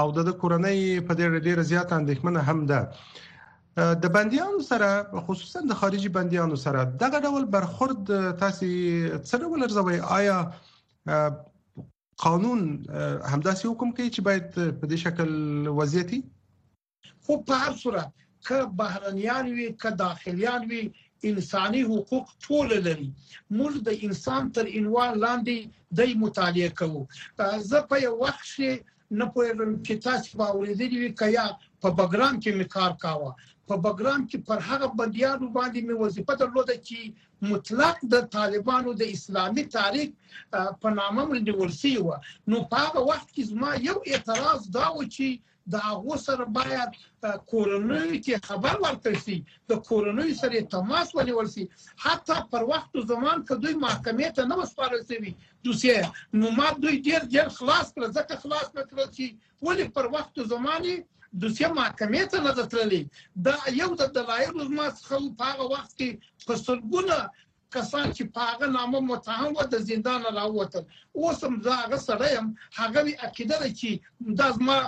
او 0.03 0.07
د 0.19 0.37
کورنۍ 0.43 0.79
په 1.11 1.19
دې 1.19 1.25
اړه 1.31 1.45
ډیره 1.49 1.69
زیاته 1.73 1.99
اندېښمنه 1.99 2.41
هم 2.49 2.65
ده 2.71 3.91
د 4.07 4.13
بنديانو 4.19 4.63
سره 4.69 4.93
خصوصا 5.31 5.65
د 5.73 5.81
خارجي 5.85 6.15
بنديانو 6.21 6.61
سره 6.69 6.87
دغه 7.05 7.25
ډول 7.27 7.51
برخورد 7.59 8.15
تاسو 8.47 8.71
سره 9.33 9.53
ولرځوي 9.53 10.03
آیا 10.21 10.37
قانون 12.27 12.61
همداسې 13.33 13.65
حکم 13.71 13.97
کوي 13.99 14.11
چې 14.17 14.27
باید 14.31 14.51
په 14.59 14.91
دې 14.91 14.99
شکل 15.07 15.73
وضعیتي 15.83 16.23
خو 17.23 17.47
په 17.51 17.65
هر 17.67 17.83
صورت 17.87 18.24
که 18.49 18.57
بهرنیان 18.79 19.47
وي 19.57 19.69
که 19.83 19.91
داخليان 20.03 20.63
وي 20.71 20.83
انساني 21.29 21.81
حقوق 21.91 22.27
ټول 22.45 22.69
لري 22.87 23.11
موږ 23.57 23.73
د 23.87 23.89
انسان 24.07 24.45
تر 24.55 24.65
عنوان 24.79 25.13
لاندې 25.25 25.59
د 25.99 26.01
مطالعه 26.25 26.71
کوو 26.81 27.03
زه 27.71 27.79
په 27.91 27.95
یو 28.07 28.15
وخت 28.25 28.45
شي 28.55 28.73
نه 29.21 29.27
پوهېږم 29.33 29.71
چې 29.87 29.95
تاسو 30.07 30.31
باور 30.41 30.67
لرئ 30.81 31.07
چې 31.07 31.19
کیا 31.21 31.47
په 31.83 31.89
بګرام 31.99 32.35
کې 32.43 32.51
می 32.59 32.67
کار 32.77 32.93
کاوه 33.05 33.31
په 33.71 33.75
بګرام 33.85 34.21
کې 34.31 34.39
پر 34.49 34.59
هغه 34.69 34.87
بنديانو 35.01 35.47
باندې 35.57 35.81
مې 35.87 35.95
وظیفه 36.05 36.35
درلوده 36.41 36.75
چې 36.89 36.99
مطلق 37.53 37.97
د 38.15 38.27
طالبانو 38.37 38.91
د 39.01 39.03
اسلامي 39.15 39.65
تاریخ 39.77 40.09
په 40.83 40.91
نامه 40.99 41.23
باندې 41.31 41.53
ورسی 41.61 41.93
و 42.03 42.17
نو 42.51 42.59
په 42.73 42.77
هغه 42.85 43.01
وخت 43.11 43.29
کې 43.35 43.49
زما 43.53 43.71
یو 43.89 43.97
اعتراض 44.13 44.63
دا 44.79 44.87
و 44.97 44.99
چې 45.15 45.29
د 45.73 45.81
هغه 45.89 46.17
سره 46.27 46.45
باید 46.59 46.91
کورنوي 47.53 48.19
کې 48.25 48.37
خبر 48.49 48.75
ورکړ 48.85 49.13
شي 49.25 49.37
د 49.71 49.81
کورنوي 49.89 50.35
سره 50.43 50.67
تماس 50.77 51.09
ونیول 51.19 51.49
شي 51.55 51.65
حتی 52.05 52.37
پر 52.53 52.63
وخت 52.73 52.91
او 52.97 53.03
زمان 53.13 53.39
کې 53.47 53.55
دوی 53.63 53.75
محکمې 53.87 54.29
ته 54.37 54.43
نه 54.51 54.57
وسپارل 54.61 55.03
شي 55.09 55.33
دوسیه 55.65 56.13
نو 56.41 56.47
ما 56.59 56.69
دوی 56.83 56.95
ډیر 57.09 57.21
ډیر 57.35 57.47
خلاص 57.59 57.87
کړ 57.95 58.05
ځکه 58.19 58.35
خلاص 58.43 58.69
نه 58.79 58.83
کړ 58.91 59.01
چې 59.17 59.27
ولې 59.67 59.87
پر 59.97 60.05
وخت 60.17 60.33
او 60.39 60.45
زمانه 60.55 60.95
دوسیه 61.43 61.69
محکمې 61.79 62.23
ته 62.31 62.39
نه 62.47 62.53
ده 62.59 62.65
تللې 62.73 63.03
دا 63.47 63.57
یو 63.81 63.91
د 64.01 64.03
دلایلو 64.17 64.63
زما 64.71 64.87
څخه 64.99 65.15
په 65.39 65.45
هغه 65.51 65.65
وخت 65.75 65.91
کې 65.99 66.11
په 66.47 66.55
سلګونه 66.67 67.17
کسان 67.77 68.07
چې 68.17 68.23
په 68.35 68.41
هغه 68.51 68.67
نامه 68.77 68.99
متهم 69.11 69.51
و 69.55 69.61
د 69.73 69.75
زندان 69.89 70.21
راووتل 70.39 70.85
اوس 71.21 71.39
هم 71.47 71.55
زه 71.65 71.73
هغه 71.83 71.99
سره 72.09 72.27
یم 72.37 72.47
هغه 72.81 73.01
عقیده 73.27 73.57
ده 73.63 73.69
چې 73.81 73.91
دا 74.41 74.49
زما 74.59 74.79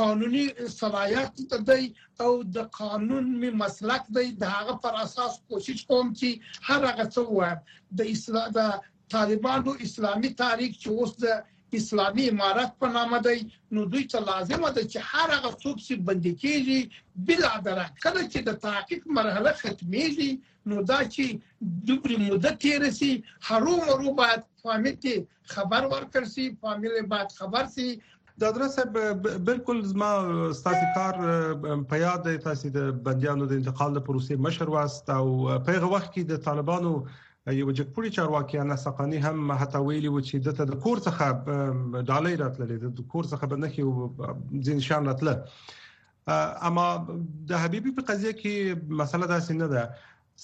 قانوني 0.00 0.46
صلاحیت 0.80 1.32
دی 1.68 1.84
او 2.22 2.30
د 2.56 2.58
قانون 2.80 3.24
می 3.40 3.50
مسلک 3.62 4.02
دی 4.16 4.26
د 4.42 4.44
هغه 4.56 4.74
پر 4.84 4.94
اساس 5.04 5.32
کوشش 5.48 5.78
کوم 5.88 6.06
چې 6.18 6.30
هر 6.68 6.80
هغه 6.90 7.04
څه 7.14 7.20
وایم 7.36 7.58
د 7.98 8.00
اسلام 8.14 8.48
د 8.58 8.60
طالبانو 9.14 9.70
اسلامي 9.86 10.30
تاریخ 10.44 10.70
چې 10.82 10.88
اوس 10.98 11.12
د 11.22 11.26
اسلامي 11.78 12.24
امارات 12.32 12.72
په 12.84 12.88
نامه 12.94 13.18
دی 13.26 13.36
نو 13.76 13.84
دوی 13.94 14.02
ته 14.14 14.22
لازم 14.28 14.64
ده 14.66 14.84
چې 14.86 15.06
هر 15.10 15.32
هغه 15.36 15.50
څوک 15.62 15.78
چې 15.84 16.06
بندي 16.10 16.32
کیږي 16.44 17.26
بلا 17.30 17.52
دره 17.68 17.86
کله 18.04 18.22
چې 18.32 18.48
د 18.48 18.56
تحقیق 18.66 19.06
مرحله 19.18 19.54
ختميږي 19.60 20.30
نو 20.72 20.82
دا 20.92 20.98
چې 21.04 21.80
دوبري 21.92 22.18
مدته 22.24 22.58
تیر 22.66 22.86
سي 22.98 23.10
هرو 23.50 23.76
مرو 23.88 24.12
باید 24.20 24.44
فامیل 24.66 24.98
ته 25.06 25.24
خبر 25.54 25.88
ورکړ 25.94 26.28
سي 26.34 26.46
فامیل 26.66 27.00
باید 27.16 27.34
خبر 27.40 27.72
سي 27.78 27.88
دادر 28.42 28.68
صاحب 28.74 29.00
بالکل 29.48 29.82
زما 29.94 30.06
ستاسو 30.60 30.86
کار 30.98 31.18
په 31.90 31.98
یاد 32.04 32.30
تاسو 32.48 32.70
د 32.76 32.86
بندیانو 33.08 33.48
د 33.54 33.60
انتقال 33.62 33.98
د 33.98 34.06
پروسې 34.10 34.44
مشر 34.48 34.72
واست 34.76 35.10
او 35.18 35.26
په 35.66 35.76
هغه 35.76 35.92
وخت 35.96 36.10
کې 36.12 36.30
د 36.34 36.42
طالبانو 36.48 36.94
یو 37.50 37.70
جګپوري 37.76 38.10
چارواکي 38.16 38.58
انا 38.60 38.74
سقانی 38.76 39.16
هم 39.22 39.50
هتا 39.52 39.78
ویلی 39.84 40.08
و 40.08 40.20
چې 40.26 40.42
دته 40.48 40.64
د 40.66 40.76
کور 40.82 41.00
څخه 41.06 42.04
ډالۍ 42.10 42.34
راتللې 42.42 42.76
د 42.98 43.02
کور 43.14 43.24
څخه 43.30 43.48
به 43.52 43.56
نخي 43.62 44.66
ځین 44.68 44.80
شان 44.88 45.06
راتله 45.10 45.34
اما 46.68 46.84
د 47.50 47.62
حبيبي 47.62 47.92
په 47.96 48.02
قضيه 48.10 48.32
کې 48.42 48.94
مسله 49.00 49.26
داسې 49.32 49.58
نه 49.62 49.68
ده 49.74 49.82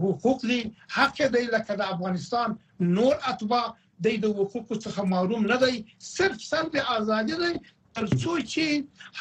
حقوق 0.04 0.42
دي 0.50 0.62
حق 0.96 1.18
دی 1.36 1.44
لکه 1.56 1.74
د 1.78 1.82
افغانستان 1.94 2.50
نور 2.98 3.14
اتباع 3.32 3.66
د 4.04 4.08
حقوقو 4.38 4.76
څخه 4.86 5.02
محروم 5.14 5.44
نه 5.52 5.58
دی 5.64 5.76
صرف 6.16 6.38
سلب 6.52 6.74
ازادي 6.98 7.36
دی 7.44 7.54
تر 7.98 8.06
څو 8.22 8.34
چې 8.52 8.66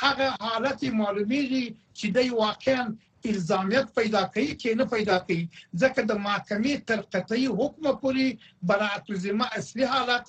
هغه 0.00 0.28
حالت 0.46 0.80
معلومیږي 1.00 1.66
چې 1.98 2.06
دی 2.18 2.26
واقعا 2.44 2.84
الزامیت 3.32 3.88
پیدا 3.98 4.22
کوي 4.34 4.48
کې 4.60 4.70
نه 4.80 4.84
پیدا 4.94 5.16
کوي 5.26 5.42
ځکه 5.82 6.00
د 6.10 6.22
محکمې 6.26 6.74
تر 6.90 6.98
قطعي 7.16 7.46
حکم 7.60 7.84
پورې 8.02 8.26
برعت 8.70 9.04
الذمه 9.12 9.46
اصلي 9.60 9.84
حالت 9.94 10.26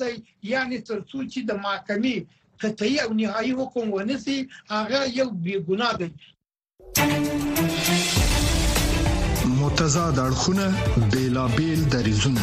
یعنی 0.52 0.78
تر 0.90 0.98
څو 1.10 1.18
چې 1.32 1.40
د 1.52 1.62
محکمې 1.66 2.18
قطعي 2.64 2.96
او 3.06 3.10
نهایي 3.20 3.54
حکم 3.62 3.86
ونسي 3.96 4.38
هغه 4.74 5.02
یو 5.22 5.30
بیګناه 5.48 5.94
دی 6.02 6.10
متضاد 9.62 10.20
اړخونه 10.20 10.66
بیلابل 11.14 11.82
دریزونه 11.92 12.42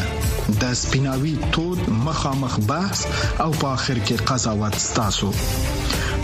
د 0.60 0.72
سپیناوي 0.80 1.34
تود 1.56 1.82
مخامخ 2.06 2.56
بحث 2.70 3.04
او 3.40 3.52
په 3.52 3.68
اخر 3.68 3.98
کې 3.98 4.32
قضاوت 4.32 4.74
ستاسو 4.86 5.30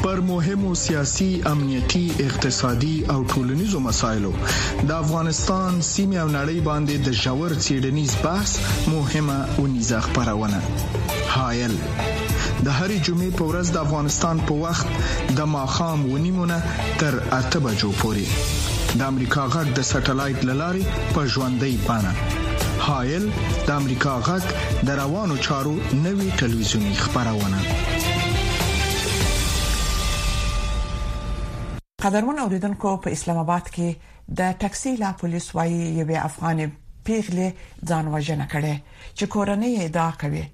پر 0.03 0.21
مهمو 0.33 0.75
سیاسي 0.83 1.31
امنيتي 1.53 2.05
اقتصادي 2.27 2.97
او 3.17 3.23
ټولنيزو 3.29 3.79
مسايلو 3.89 4.33
د 4.45 4.91
افغانستان 4.91 5.83
سیمه 5.93 6.19
او 6.19 6.29
نړۍ 6.29 6.61
باندې 6.69 6.97
د 7.09 7.19
جوړ 7.23 7.59
سيډنيز 7.69 8.15
بحث 8.25 8.59
مهمه 8.93 9.59
او 9.59 9.67
نيزه 9.67 10.01
خبرونه 10.01 10.63
هايل 11.39 11.79
د 12.65 12.69
هرې 12.77 12.99
جمعې 13.07 13.31
په 13.39 13.47
ورځ 13.51 13.71
د 13.75 13.79
افغانستان 13.87 14.39
په 14.49 14.55
وخت 14.67 15.33
د 15.39 15.49
ماخام 15.55 16.05
ونیمونه 16.15 16.57
تر 17.01 17.19
اته 17.39 17.61
بجو 17.67 17.91
پورې 17.99 19.01
د 19.01 19.11
امریکا 19.13 19.45
غږ 19.57 19.75
د 19.79 19.87
سټلایټ 19.93 20.49
للارې 20.51 20.85
په 21.15 21.27
ژوندۍ 21.33 21.75
بانه 21.89 22.15
هایل 22.87 23.29
د 23.69 23.75
امریکا 23.81 24.15
غږ 24.31 24.45
د 24.91 24.99
روانو 25.03 25.37
چارو 25.49 25.75
نوي 26.07 26.29
ټلویزیونی 26.43 26.95
خبرونه 27.03 27.63
قدرمن 32.07 32.39
اوریدونکو 32.47 32.97
په 33.05 33.19
اسلام 33.19 33.39
آباد 33.47 33.71
کې 33.77 34.19
د 34.43 34.59
ټکسي 34.65 34.97
لا 35.05 35.13
پولیس 35.23 35.51
وايي 35.57 35.87
یو 36.01 36.11
افغان 36.29 36.67
پیغله 37.09 37.47
ځان 37.91 38.07
وژنه 38.15 38.47
کړې 38.53 38.77
چې 39.17 39.25
کورنۍ 39.35 39.71
یې 39.81 39.87
دا 39.99 40.09
کوي 40.21 40.47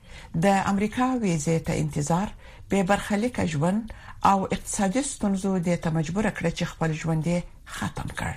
د 0.45 0.47
امریکا 0.73 1.07
ویزې 1.23 1.57
ته 1.67 1.73
انتظار 1.85 2.29
به 2.71 2.79
برخلیک 2.91 3.37
ژوند 3.55 3.83
او 4.31 4.37
اقتصادي 4.57 5.03
ستونزو 5.13 5.53
د 5.69 5.81
تمجبور 5.87 6.27
کړ 6.37 6.45
چې 6.57 6.65
خپل 6.73 6.91
ژوند 7.03 7.27
ختم 7.77 8.09
کړ 8.19 8.33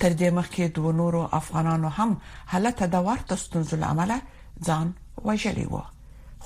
تر 0.00 0.10
دې 0.20 0.30
مخکې 0.38 0.64
دوه 0.78 0.92
نورو 1.00 1.22
افغانانو 1.40 1.88
هم 1.98 2.10
حالت 2.52 2.78
د 2.94 3.06
ورته 3.08 3.34
ستونزو 3.46 3.74
لامل 3.84 4.12
ځان 4.70 4.86
وژلی 5.26 5.66
و 5.74 5.84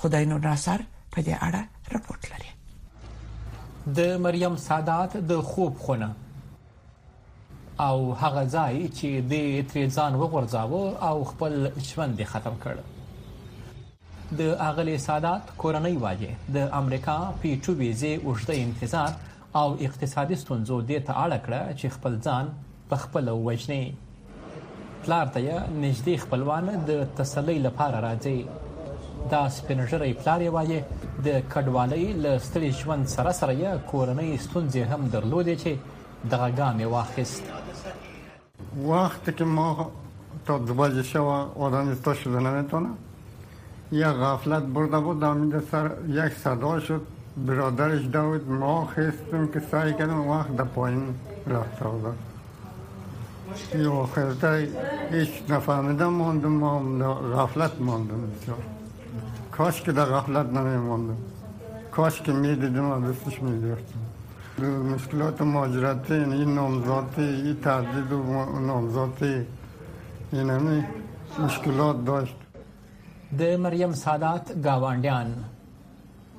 خدای 0.01 0.25
نور 0.31 0.41
ناصر 0.47 0.79
په 1.13 1.19
دې 1.25 1.35
اړه 1.45 1.63
رپورت 1.93 2.23
لري 2.31 2.51
د 4.01 4.19
مریم 4.25 4.55
سادات 4.63 5.15
د 5.31 5.39
خوب 5.51 5.77
خونه 5.85 6.11
او 7.79 8.13
هغه 8.15 8.43
ځای 8.45 8.89
چې 8.89 9.21
د 9.31 9.67
تریزان 9.73 10.15
وګرځاوه 10.15 10.83
او 11.07 11.23
خپل 11.23 11.71
ژوند 11.89 12.21
ختم 12.25 12.53
کړ 12.63 12.75
د 14.37 14.55
اغلی 14.59 14.97
سادات 14.97 15.41
کورنۍ 15.57 15.97
واجه 16.01 16.29
د 16.55 16.69
امریکا 16.73 17.31
پی 17.41 17.55
2 17.63 17.69
ویزه 17.75 18.17
اوږده 18.23 18.51
انتظار 18.53 19.11
او 19.55 19.73
اقتصادي 19.81 20.35
ستونزو 20.35 20.81
د 20.81 20.91
ته 21.07 21.13
اړه 21.25 21.37
کړه 21.45 21.61
چې 21.79 21.87
خپل 21.95 22.19
ځان 22.21 22.45
په 22.89 22.95
خپل 23.03 23.29
وجنې 23.29 23.93
پلار 25.05 25.25
ته 25.27 25.63
نږدې 25.83 26.15
خپلوان 26.23 26.69
د 26.87 27.07
تسلی 27.17 27.59
لپاره 27.59 27.99
راځي 28.07 28.39
دا 29.31 29.43
سپینجرې 29.55 30.11
پلار 30.23 30.41
واجه 30.43 30.81
د 31.25 31.41
کډوالۍ 31.53 32.05
له 32.23 32.39
ستړي 32.39 32.71
ژوند 32.79 33.07
سره 33.07 33.31
سره 33.39 33.81
کورنۍ 33.91 34.31
ستونزې 34.45 34.77
هم 34.91 35.09
درلودې 35.15 35.55
چې 35.63 35.71
دغه 36.31 36.47
ګام 36.59 36.81
واخیست 36.93 37.43
وقتی 38.77 39.31
که 39.31 39.43
ما 39.43 39.91
تا 40.47 40.57
دوباره 40.57 41.03
شوا 41.03 41.51
آدم 41.55 41.95
تا 41.95 42.13
شده 42.13 42.39
نمیتونه 42.39 42.89
یه 43.91 44.05
غفلت 44.07 44.63
برده 44.63 44.99
بود 44.99 45.19
دمیده 45.19 45.59
سر 45.71 45.91
یک 46.07 46.33
صدا 46.33 46.79
شد 46.79 47.01
برادرش 47.47 48.05
داوید 48.05 48.49
ما 48.49 48.85
خیستیم 48.85 49.47
که 49.47 49.59
سعی 49.71 49.93
کردیم 49.93 50.27
وقت 50.27 50.55
در 50.55 50.63
پایین 50.63 51.03
رفته 51.47 51.85
بودم 51.87 52.13
یا 53.75 53.91
آخرته 53.91 54.67
ایش 55.11 55.29
نفهمیدم 55.49 56.05
ماندم 56.05 56.49
ما 56.51 56.79
غفلت 57.19 57.71
ماندم 57.79 58.29
بسیار 58.31 58.57
کاش 59.51 59.81
که 59.81 59.91
در 59.91 60.05
غفلت 60.05 60.45
نمیماندم 60.45 61.17
کاش 61.91 62.21
که 62.21 62.31
میدیدم 62.33 62.91
و 62.91 63.11
دستش 63.11 63.41
میگرفتم 63.43 63.97
مشکلات 64.59 65.41
مهاجرتین 65.41 66.31
این 66.33 66.53
نامزاتی 66.55 67.21
این 67.21 67.55
تردید 67.59 68.11
و 68.11 68.23
نامزاتی 68.59 69.45
این 70.31 70.49
همه 70.49 70.85
مشکلات 71.43 72.05
داشت 72.05 72.35
د 73.39 73.41
مریم 73.43 73.91
سادات 73.93 74.51
گاوانډیان 74.63 75.27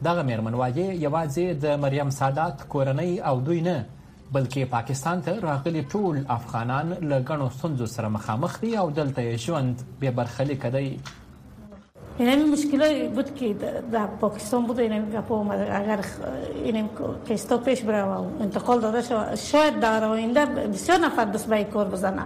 دغه 0.05 0.22
میرمن 0.22 0.55
وایي 0.55 1.01
یوازې 1.01 1.38
د 1.38 1.66
مریم 1.66 2.11
سادات 2.11 2.64
کورنۍ 2.68 3.27
او 3.29 3.40
دوی 3.40 3.61
نه 3.61 3.87
بلکې 4.35 4.59
پاکستان 4.59 5.20
ته 5.22 5.40
راغلي 5.40 5.83
ټول 5.83 6.25
افغانان 6.31 6.88
له 6.92 7.25
ګڼو 7.25 7.57
ستونزو 7.57 7.87
سره 7.87 8.09
مخامخ 8.09 8.61
دي 8.61 8.77
او 8.77 8.90
دلته 8.90 9.37
ژوند 9.37 9.83
به 10.01 10.11
برخلیک 10.11 10.66
دی 10.66 11.01
اینمی 12.18 12.44
مشکل 12.51 13.09
بود 13.09 13.35
که 13.35 13.55
در 13.92 14.07
پاکستان 14.07 14.66
بود 14.66 14.81
اینمی 14.81 15.12
گپ 15.12 15.33
آمد 15.33 15.59
اگر 15.61 16.01
اینم 16.64 16.88
کیستا 17.29 17.59
پیش 17.59 17.83
بره 17.83 18.03
و 18.05 18.25
انتقال 18.40 18.81
داده 18.81 19.03
شود 19.03 19.35
شاید 19.35 19.81
در 19.81 20.05
آینده 20.05 20.46
بسیار 20.46 20.98
نفر 20.98 21.25
دست 21.25 21.46
به 21.48 21.64
کار 21.64 21.88
بزنه 21.88 22.22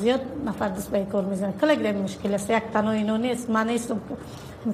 زیاد 0.00 0.20
نفر 0.46 0.68
دست 0.68 0.90
به 0.90 1.04
کار 1.04 1.24
میزنه 1.24 1.52
کلک 1.60 1.82
در 1.82 1.92
مشکل 1.92 2.34
است 2.34 2.50
یک 2.50 2.62
تنها 2.72 2.90
اینو 2.90 3.16
نیست 3.16 3.50
من 3.50 3.68
نیستم 3.68 4.00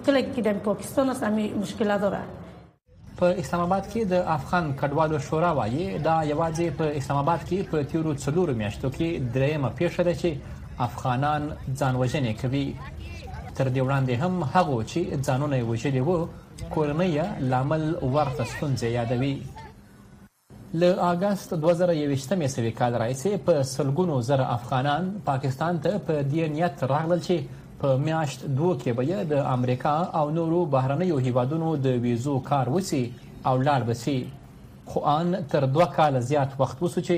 کلک 0.06 0.34
که 0.36 0.42
در 0.42 0.52
پاکستان 0.52 1.08
است 1.08 1.22
همی 1.22 1.52
مشکل 1.52 1.98
داره 1.98 2.18
په 3.16 3.24
اسلام 3.38 3.60
آباد 3.62 3.84
کې 3.90 3.96
د 4.12 4.12
افغان 4.12 4.74
کډوالو 4.80 5.18
شورا 5.22 5.54
وایي 5.54 5.98
دا 5.98 6.20
یوازې 6.24 6.72
په 6.78 6.84
اسلام 6.96 7.18
آباد 7.18 7.40
کې 7.50 7.54
په 7.70 7.84
تیرو 7.84 8.14
څلورو 8.14 8.50
میاشتو 8.60 8.90
کې 8.90 9.20
درېمه 9.34 9.70
پیښه 9.82 10.00
ده 10.00 10.14
چې 10.14 10.28
افغانان 10.78 11.52
ځانوژنې 11.78 12.32
کوي 12.42 12.74
تر 13.58 13.68
دې 13.74 13.80
وړاندې 13.86 14.14
هم 14.22 14.34
هغه 14.52 14.78
چې 14.90 15.00
ځانونه 15.26 15.54
یې 15.60 15.64
وژلي 15.70 16.02
وو 16.08 16.18
کورنۍ 16.74 17.12
لامل 17.50 17.84
ورته 18.14 18.44
ستونزې 18.52 18.88
یادوي 18.98 19.34
له 20.80 20.90
اگست 21.12 21.48
2021 21.54 22.36
مې 22.40 22.48
سوي 22.54 22.72
کال 22.80 22.92
راځي 23.02 23.32
په 23.46 23.54
سلګونو 23.74 24.16
زر 24.28 24.42
افغانان 24.56 25.04
پاکستان 25.30 25.74
ته 25.86 25.92
په 26.06 26.14
دې 26.32 26.44
نیت 26.56 26.76
راغلل 26.92 27.20
چې 27.28 27.36
په 27.80 27.88
میاشت 28.06 28.38
دوه 28.58 28.74
کې 28.80 28.90
به 28.98 29.04
د 29.32 29.46
امریکا 29.56 29.94
او 30.18 30.24
نورو 30.38 30.60
بهرنیو 30.74 31.18
هیوادونو 31.28 31.70
د 31.86 31.98
ویزو 32.04 32.36
کار 32.50 32.66
وسی 32.74 33.02
او 33.48 33.54
لاړ 33.66 33.80
بسی 33.90 34.18
خو 34.92 34.98
ان 35.16 35.34
تر 35.50 35.64
دوه 35.74 35.86
کال 35.96 36.20
زیات 36.30 36.50
وخت 36.60 36.82
وسو 36.82 37.00
چې 37.08 37.16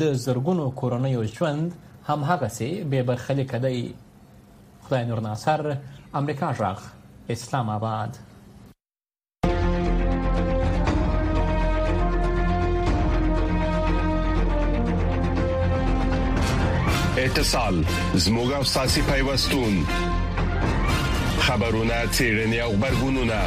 د 0.00 0.14
زرګونو 0.26 0.66
کورنیو 0.82 1.22
ژوند 1.34 1.72
هم 2.08 2.24
هغه 2.30 2.48
سي 2.58 2.70
به 2.90 3.02
برخلي 3.08 3.44
کدی 3.54 3.76
خدای 4.90 5.04
نور 5.04 5.20
ناصر 5.20 5.76
امریکا 6.14 6.52
ژغ 6.58 6.78
اسلام 7.28 7.68
آباد 7.68 8.10
اتصال 17.18 17.84
زموږ 18.14 18.52
او 18.52 18.64
ساسي 18.64 19.02
پیوستون 19.02 19.86
خبرونه 21.38 22.06
تیرنی 22.06 22.60
او 22.60 22.72
خبرګونونه 22.80 23.40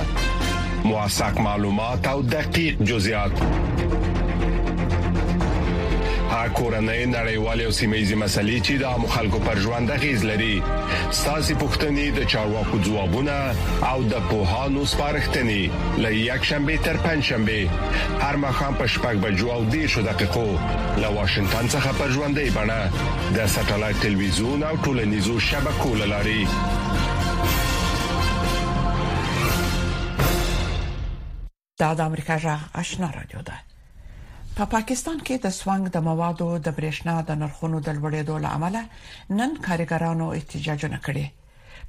مواساک 0.85 1.37
معلومات 1.41 2.07
او 2.07 2.21
دقیق 2.21 2.81
جزئیات 2.83 3.31
هغه 6.33 6.49
کورنۍ 6.59 7.01
نړیوالې 7.05 7.63
او 7.65 7.71
سیمایي 7.79 8.15
مسلې 8.23 8.57
چې 8.65 8.73
د 8.81 8.83
عامو 8.91 9.07
خلکو 9.15 9.39
پر 9.47 9.59
ژوند 9.65 9.91
غیز 10.03 10.23
لري 10.27 10.53
ساسي 11.11 11.55
پښتنې 11.61 12.07
د 12.21 12.25
چارواکو 12.33 12.77
ځوابونه 12.87 13.37
او 13.91 14.03
د 14.13 14.23
پوهانو 14.29 14.85
سپارښتنې 14.93 15.91
لې 16.03 16.13
یک 16.27 16.47
شنبه 16.51 16.77
تر 16.87 16.97
پنځ 17.05 17.23
شنبه 17.23 17.69
هر 18.23 18.35
مخام 18.43 18.73
په 18.79 18.87
شپږ 18.93 19.15
بجو 19.25 19.51
او 19.55 19.59
دې 19.71 19.85
شو 19.95 20.01
دقیقو 20.07 20.45
له 21.01 21.07
واشنگټن 21.17 21.69
څخه 21.75 21.91
پر 21.99 22.09
ژوندې 22.15 22.55
بڼه 22.55 23.35
د 23.35 23.47
ساتلایت 23.57 23.99
ټلویزیون 24.05 24.63
او 24.69 24.71
ټولنیزو 24.87 25.35
شبکو 25.49 25.91
لاري 25.95 26.47
دا 31.83 31.91
د 32.01 32.03
امریکا 32.07 32.35
جا 32.47 32.55
آشنا 32.81 33.07
رادیو 33.15 33.41
ده 33.51 33.61
په 34.55 34.65
پا 34.65 34.65
پاکستان 34.77 35.17
کې 35.27 35.35
د 35.43 35.47
سوانګ 35.57 35.85
د 35.93 35.97
موادو 36.07 36.47
د 36.65 36.67
برېښنا 36.77 37.13
د 37.27 37.29
نرخونو 37.43 37.77
د 37.85 37.87
لوړېدو 37.99 38.35
لامل 38.43 38.75
نن 39.37 39.51
کارګرانو 39.67 40.25
احتجاجونه 40.39 40.97
کړي 41.05 41.23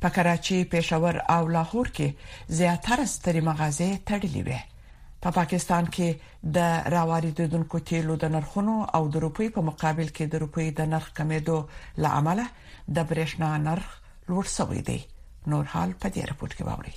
په 0.04 0.10
کراچي، 0.18 0.58
پېښور 0.74 1.16
او 1.36 1.42
لاهور 1.56 1.88
کې 1.98 2.54
زیاتره 2.60 3.04
ستري 3.14 3.42
مغازې 3.48 3.88
تړلې 4.10 4.42
وي 4.46 4.60
په 4.62 5.20
پا 5.24 5.30
پاکستان 5.38 5.84
کې 5.96 6.08
د 6.58 6.60
راواردونکو 6.94 7.76
تیلو 7.90 8.14
د 8.22 8.24
نرخونو 8.36 8.76
او 8.98 9.02
د 9.16 9.24
روپی 9.24 9.48
په 9.56 9.60
مقابل 9.70 10.08
کې 10.20 10.24
د 10.36 10.42
روپی 10.44 10.66
د 10.78 10.88
نرخ 10.94 11.08
کمېدو 11.18 11.56
لامل 12.04 12.40
د 12.44 12.98
برېښنا 13.10 13.50
نرخ 13.66 13.88
لوړ 14.30 14.44
شوی 14.56 14.80
دی 14.90 15.00
نور 15.54 15.64
حال 15.74 15.90
په 16.06 16.12
دې 16.14 16.22
رپورت 16.32 16.52
کې 16.56 16.62
واوري 16.70 16.94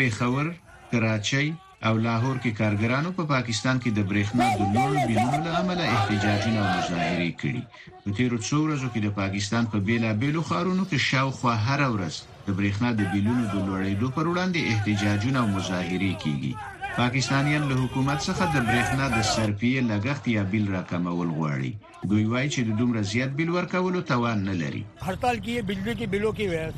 پېښور 0.00 0.48
کراچۍ 0.92 1.48
او 1.88 1.94
لاهور 2.06 2.36
کې 2.44 2.52
کارګرانو 2.60 3.10
په 3.18 3.24
پا 3.24 3.28
پاکستان 3.34 3.76
کې 3.82 3.90
د 3.96 4.00
برېښنا 4.12 4.46
د 4.54 4.60
لوړو 4.76 4.96
بیلونو 5.10 5.38
له 5.46 5.52
امله 5.60 5.84
احتجاجونه 5.96 6.58
او 6.62 6.68
مظاهره 6.78 7.28
کړې 7.40 7.62
په 8.04 8.08
تیرو 8.20 8.38
څو 8.46 8.56
ورځو 8.62 8.88
کې 8.94 9.00
د 9.04 9.08
پاکستان 9.20 9.64
په 9.68 9.78
پا 9.82 9.84
بیلابیلو 9.90 10.42
ښارونو 10.48 10.84
کې 10.90 11.04
شاوخوا 11.10 11.54
هر 11.66 11.80
ورځ 11.94 12.14
د 12.46 12.48
برېښنا 12.58 12.90
د 12.96 13.00
بیلونو 13.12 13.44
د 13.52 13.56
لوړېدو 13.68 14.08
پر 14.16 14.26
وړاندې 14.32 14.66
احتجاجونه 14.72 15.38
او 15.44 15.48
مظاهره 15.58 16.10
کیږي 16.24 16.52
پاکستانیان 17.00 17.64
له 17.70 17.74
حکومت 17.84 18.18
څخه 18.28 18.44
د 18.54 18.56
برېښنا 18.68 19.06
د 19.16 19.18
سرپی 19.34 19.72
لګښت 19.90 20.24
یا 20.36 20.42
بیل 20.52 20.66
راکمول 20.76 21.28
غواړي 21.38 21.70
دوی 22.10 22.24
وایي 22.32 22.48
چې 22.54 22.60
د 22.64 22.70
دومره 22.80 23.00
زیات 23.12 23.30
بیل 23.38 23.50
ورکولو 23.58 24.06
توان 24.12 24.38
نه 24.48 24.54
لري 24.62 24.82
هړتال 25.06 25.36
کې 25.44 25.54
بجلی 25.68 25.92
کې 25.98 26.06
بیلو 26.14 26.30
کې 26.38 26.46
وایي 26.52 26.70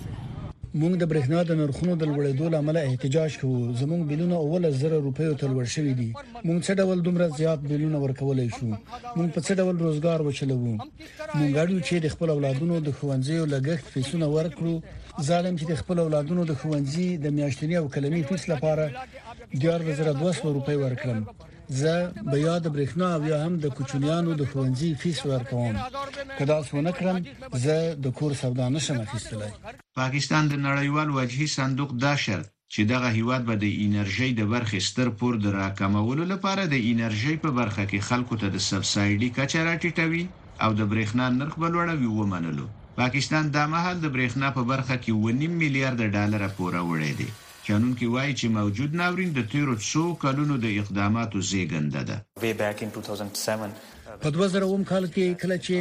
مونږ 0.79 0.95
د 0.99 1.05
برېښنا 1.11 1.39
د 1.47 1.53
نرخونو 1.61 1.93
د 1.97 2.03
لوړېدو 2.13 2.47
لامل 2.55 2.77
احتجاج 2.83 3.31
کوو 3.41 3.73
زمونږ 3.81 4.01
بلونه 4.11 4.37
اول 4.45 4.63
1000 4.69 5.01
روپیو 5.07 5.35
تل 5.41 5.51
ور 5.57 5.67
شوې 5.75 5.93
دي 6.01 6.11
مونږ 6.47 6.59
څه 6.67 6.73
ډول 6.81 6.99
دومره 7.07 7.27
زیات 7.39 7.59
بلونه 7.71 7.99
ورکولای 8.05 8.49
شو 8.57 8.67
مونږ 9.17 9.29
په 9.35 9.41
څه 9.47 9.53
ډول 9.61 9.77
روزګار 9.87 10.19
وچلو 10.23 10.57
مونږ 11.37 11.49
غواړو 11.57 11.79
چې 11.89 11.95
د 12.05 12.07
خپل 12.15 12.29
اولادونو 12.37 12.75
د 12.87 12.91
ښوونځیو 12.99 13.43
لګښت 13.55 13.87
فیسونه 13.95 14.27
ورکړو 14.37 14.75
ظالم 15.29 15.55
چې 15.61 15.65
د 15.71 15.75
خپل 15.81 15.97
اولادونو 16.05 16.43
د 16.47 16.53
ښوونځي 16.61 17.09
د 17.25 17.27
میاشتنی 17.37 17.77
او 17.81 17.87
کلمي 17.95 18.23
فیس 18.29 18.43
لپاره 18.53 18.85
10200 19.65 20.57
روپۍ 20.57 20.77
ورکړم 20.85 21.19
زه 21.81 22.13
به 22.31 22.39
یاد 22.47 22.65
برېښنا 22.75 23.09
او 23.17 23.23
یا 23.33 23.39
هم 23.45 23.55
د 23.65 23.67
کوچنیانو 23.77 24.31
د 24.41 24.43
خوندزي 24.51 24.91
فیس 25.03 25.19
ورکوم 25.33 25.73
کدا 26.39 26.59
څونه 26.69 26.91
کړم 26.99 27.17
زه 27.65 27.77
د 28.05 28.07
کور 28.19 28.33
سودا 28.43 28.67
نشم 28.75 28.97
اخیستلای 29.07 29.53
پاکستان 30.01 30.45
د 30.49 30.55
نړیوال 30.69 31.09
وجهي 31.19 31.49
صندوق 31.59 31.91
دا 32.05 32.15
شرط 32.25 32.47
چې 32.73 32.81
دغه 32.93 33.09
هیواد 33.19 33.43
به 33.49 33.55
د 33.65 33.67
انرژي 33.87 34.31
د 34.41 34.43
برخې 34.53 34.79
ستر 34.89 35.09
پور 35.19 35.35
د 35.45 35.47
راکمولو 35.61 36.25
لپاره 36.33 36.63
د 36.67 36.75
انرژي 36.93 37.35
په 37.45 37.51
برخه 37.59 37.85
کې 37.91 38.05
خلکو 38.09 38.35
ته 38.41 38.47
د 38.55 38.59
سبسایډي 38.71 39.29
کچه 39.37 39.61
راټیټوي 39.69 40.25
او 40.65 40.71
د 40.79 40.83
برېښنا 40.93 41.27
نرخ 41.39 41.55
بلوړوي 41.63 42.09
ومنلو 42.19 42.67
پاکستان 43.01 43.45
د 43.55 43.57
مهال 43.73 43.97
د 44.01 44.07
برېښنا 44.15 44.49
په 44.59 44.63
برخه 44.73 44.95
کې 45.03 45.13
1.5 45.35 45.63
میلیارډ 45.63 46.01
ډالر 46.17 46.43
پوره 46.57 46.81
وړي 46.91 47.13
دي 47.21 47.31
قانون 47.71 47.93
کې 47.99 48.07
وایي 48.15 48.35
چې 48.41 48.47
موجود 48.59 48.91
ناورین 49.01 49.31
د 49.35 49.43
تیرو 49.51 49.75
څو 49.91 50.03
کلونو 50.23 50.55
د 50.65 50.67
اقداماتو 50.83 51.39
زیږنده 51.51 52.03
ده 52.09 52.17
uh, 52.21 53.71
په 54.23 54.29
2007 54.37 54.87
کال 54.91 55.05
کې 55.15 55.27
کله 55.43 55.57
چې 55.67 55.77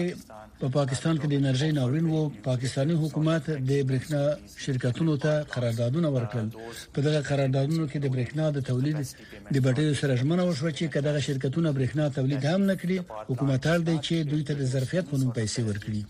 په 0.62 0.67
پاکستان 0.78 1.15
کې 1.21 1.28
د 1.30 1.34
انرژي 1.41 1.69
ناورین 1.78 2.08
وو 2.12 2.21
پاکستانی 2.49 2.95
حکومت 3.04 3.43
د 3.69 3.71
برېښنا 3.89 4.21
شرکتونو 4.65 5.13
ته 5.23 5.32
قراردادونه 5.56 6.10
ورکړل 6.15 6.47
په 6.95 6.99
دغه 7.08 7.19
قراردادونو 7.30 7.86
کې 7.91 7.97
د 8.04 8.08
برېښنا 8.15 8.45
د 8.58 8.65
تولید 8.69 8.97
د 9.54 9.56
بټریو 9.67 9.97
سره 10.02 10.17
ژمنه 10.21 10.43
وشوه 10.49 10.71
چې 10.78 10.86
کله 10.95 11.25
شرکتونه 11.30 11.69
برېښنا 11.78 12.06
تولید 12.19 12.41
هم 12.52 12.62
نکړي 12.71 12.97
حکومت 13.32 13.62
اړ 13.73 13.80
دی 13.89 13.97
چې 14.08 14.15
دوی 14.32 14.43
ته 14.49 14.54
د 14.62 14.63
ظرفیت 14.75 15.06
په 15.12 15.17
نوم 15.23 15.32
پیسې 15.39 15.62
ورکړي 15.69 16.02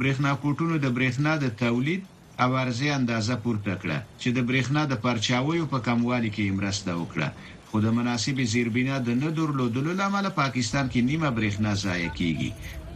برېښنا 0.00 0.30
کوټونو 0.42 0.74
د 0.84 0.86
برېښنا 0.98 1.32
د 1.42 1.46
تولید 1.64 2.02
او 2.40 2.52
ارزي 2.64 2.88
اندازه 2.98 3.34
پورته 3.44 3.74
کړه 3.82 3.98
چې 4.20 4.28
د 4.36 4.38
برېښنا 4.48 4.82
د 4.88 4.94
پرچاویو 5.04 5.70
په 5.72 5.78
کموالي 5.86 6.30
کې 6.36 6.56
مرسته 6.58 6.90
وکړه 7.00 7.28
خو 7.68 7.76
د 7.84 7.88
مناسبې 7.98 8.44
زیربینا 8.54 8.96
د 9.02 9.08
نه 9.22 9.28
درلودلو 9.38 9.90
لامل 10.00 10.26
پاکستان 10.42 10.86
کې 10.92 11.00
نیمه 11.10 11.30
برېښنا 11.38 11.72
ضایع 11.84 12.10
کیږي 12.18 12.50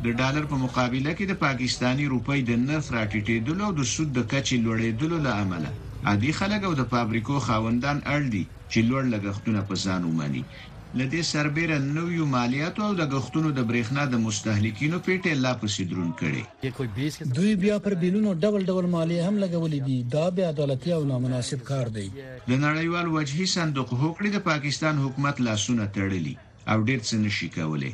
د 0.04 0.06
ډالر 0.18 0.44
په 0.52 0.56
مقابله 0.64 1.10
کې 1.18 1.24
د 1.28 1.34
پاکستانی 1.46 2.06
روپۍ 2.14 2.40
د 2.44 2.52
نرخ 2.66 2.84
راټیټېدل 2.96 3.58
او 3.66 3.72
د 3.78 3.80
سود 3.94 4.08
د 4.16 4.20
کچې 4.32 4.56
لوړېدل 4.64 5.12
لامل 5.26 5.64
عادي 6.08 6.32
خلک 6.38 6.60
او 6.68 6.72
د 6.80 6.82
فابریکو 6.92 7.34
خاوندان 7.46 7.98
اړ 8.14 8.22
دي 8.34 8.44
چې 8.72 8.78
لوړ 8.88 9.02
لګښتونه 9.12 9.60
په 9.68 9.74
ځان 9.84 10.02
ومني 10.08 10.42
لدې 10.96 11.22
سربېره 11.32 11.76
نویو 11.96 12.24
مالیاتو 12.36 12.80
او 12.88 12.92
د 13.00 13.02
غښتونو 13.12 13.48
د 13.58 13.60
برېښنا 13.70 14.02
د 14.08 14.14
مستهلکینو 14.26 14.96
پیټه 15.06 15.32
لا 15.44 15.52
پسې 15.60 15.82
درون 15.90 16.10
کړي 16.20 16.42
دوی 17.38 17.52
بیا 17.64 17.76
پر 17.84 17.92
بیلونو 18.02 18.30
ډول 18.42 18.62
ډول 18.70 18.86
مالی 18.96 19.18
هم 19.26 19.34
لګولې 19.44 19.80
دي 19.88 19.98
دا 20.14 20.26
بیا 20.36 20.46
عدالتي 20.54 20.90
او 20.98 21.02
نامناسب 21.12 21.60
کار 21.70 21.86
دی 21.96 22.06
د 22.48 22.52
نړیوال 22.66 23.06
وجهي 23.16 23.46
صندوق 23.56 23.88
هوکړې 24.00 24.28
د 24.32 24.38
پاکستان 24.50 24.94
حکومت 25.04 25.36
لاسونه 25.48 25.84
تړلې 25.96 26.34
او 26.72 26.78
ډېر 26.88 27.00
څه 27.08 27.14
نشي 27.24 27.48
کولای 27.58 27.92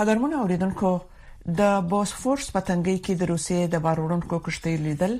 قدرمن 0.00 0.32
اوریدونکو 0.42 0.90
د 1.58 1.72
بوسفورس 1.90 2.46
په 2.52 2.60
تنګي 2.68 2.94
کې 3.04 3.14
د 3.22 3.26
روسیې 3.30 3.66
د 3.72 3.78
باروړونکو 3.86 4.38
کشتۍ 4.46 4.76
لیدل 4.84 5.14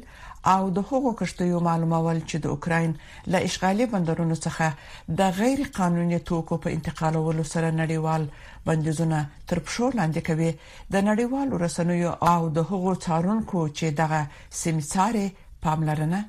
او 0.53 0.71
د 0.79 0.85
هغو 0.93 1.13
کشتیو 1.21 1.61
معلومول 1.67 2.21
چې 2.31 2.41
د 2.47 2.53
اوکرين 2.55 2.95
له 3.35 3.41
اشغالي 3.49 3.87
بندرونو 3.97 4.37
څخه 4.45 5.17
د 5.21 5.35
غیر 5.41 5.61
قانوني 5.81 6.21
توکو 6.33 6.59
په 6.69 6.75
انتقالولو 6.79 7.47
سره 7.53 7.75
نړیوال 7.83 8.27
بندیزونه 8.71 9.21
تر 9.53 9.63
پښو 9.69 9.87
لاندې 10.01 10.27
کوي 10.29 10.51
د 10.97 11.07
نړیوالو 11.11 11.61
رسنیو 11.67 12.15
او 12.33 12.41
د 12.61 12.69
هغو 12.73 12.95
څارونکو 13.05 13.61
چې 13.77 13.95
دغه 14.03 14.21
سیمڅاره 14.63 15.27
پاملرنه 15.69 16.25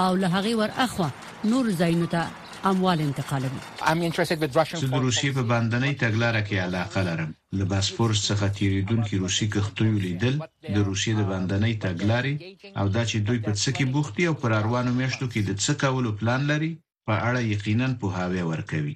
او 0.03 0.11
له 0.23 0.29
هغې 0.37 0.55
ور 0.61 0.71
اخوا 0.87 1.09
نور 1.53 1.71
ځایونو 1.83 2.09
ته 2.15 2.23
اموال 2.71 3.03
انتقالوي 3.05 3.61
زه 3.61 4.37
د 4.41 4.97
روسیې 5.05 5.31
په 5.37 5.45
باندنۍ 5.53 5.95
تګلارې 6.03 6.43
کې 6.49 6.65
علاقه 6.67 7.05
لرم 7.09 7.31
له 7.59 7.65
باسفورس 7.75 8.23
څخه 8.31 8.55
تیریدونکو 8.59 9.23
روسي 9.27 9.47
کښتیو 9.55 9.95
لیدل 10.07 10.35
د 10.43 10.79
روسیې 10.89 11.13
د 11.21 11.23
باندنۍ 11.31 11.75
تګلارې 11.87 12.35
او 12.81 12.85
دا 12.97 13.05
چې 13.11 13.17
دوی 13.29 13.39
په 13.47 13.53
څه 13.63 13.69
کې 13.77 13.87
بوختي 13.95 14.25
او 14.31 14.35
پر 14.43 14.51
اروانو 14.61 14.93
میشتو 14.99 15.31
کې 15.33 15.41
د 15.49 15.51
څه 15.65 15.73
کولو 15.83 16.11
پلان 16.19 16.41
لري 16.53 16.73
په 17.07 17.15
اړه 17.29 17.41
یقینا 17.55 17.89
په 18.01 18.07
هاوی 18.17 18.43
ورکوي 18.53 18.95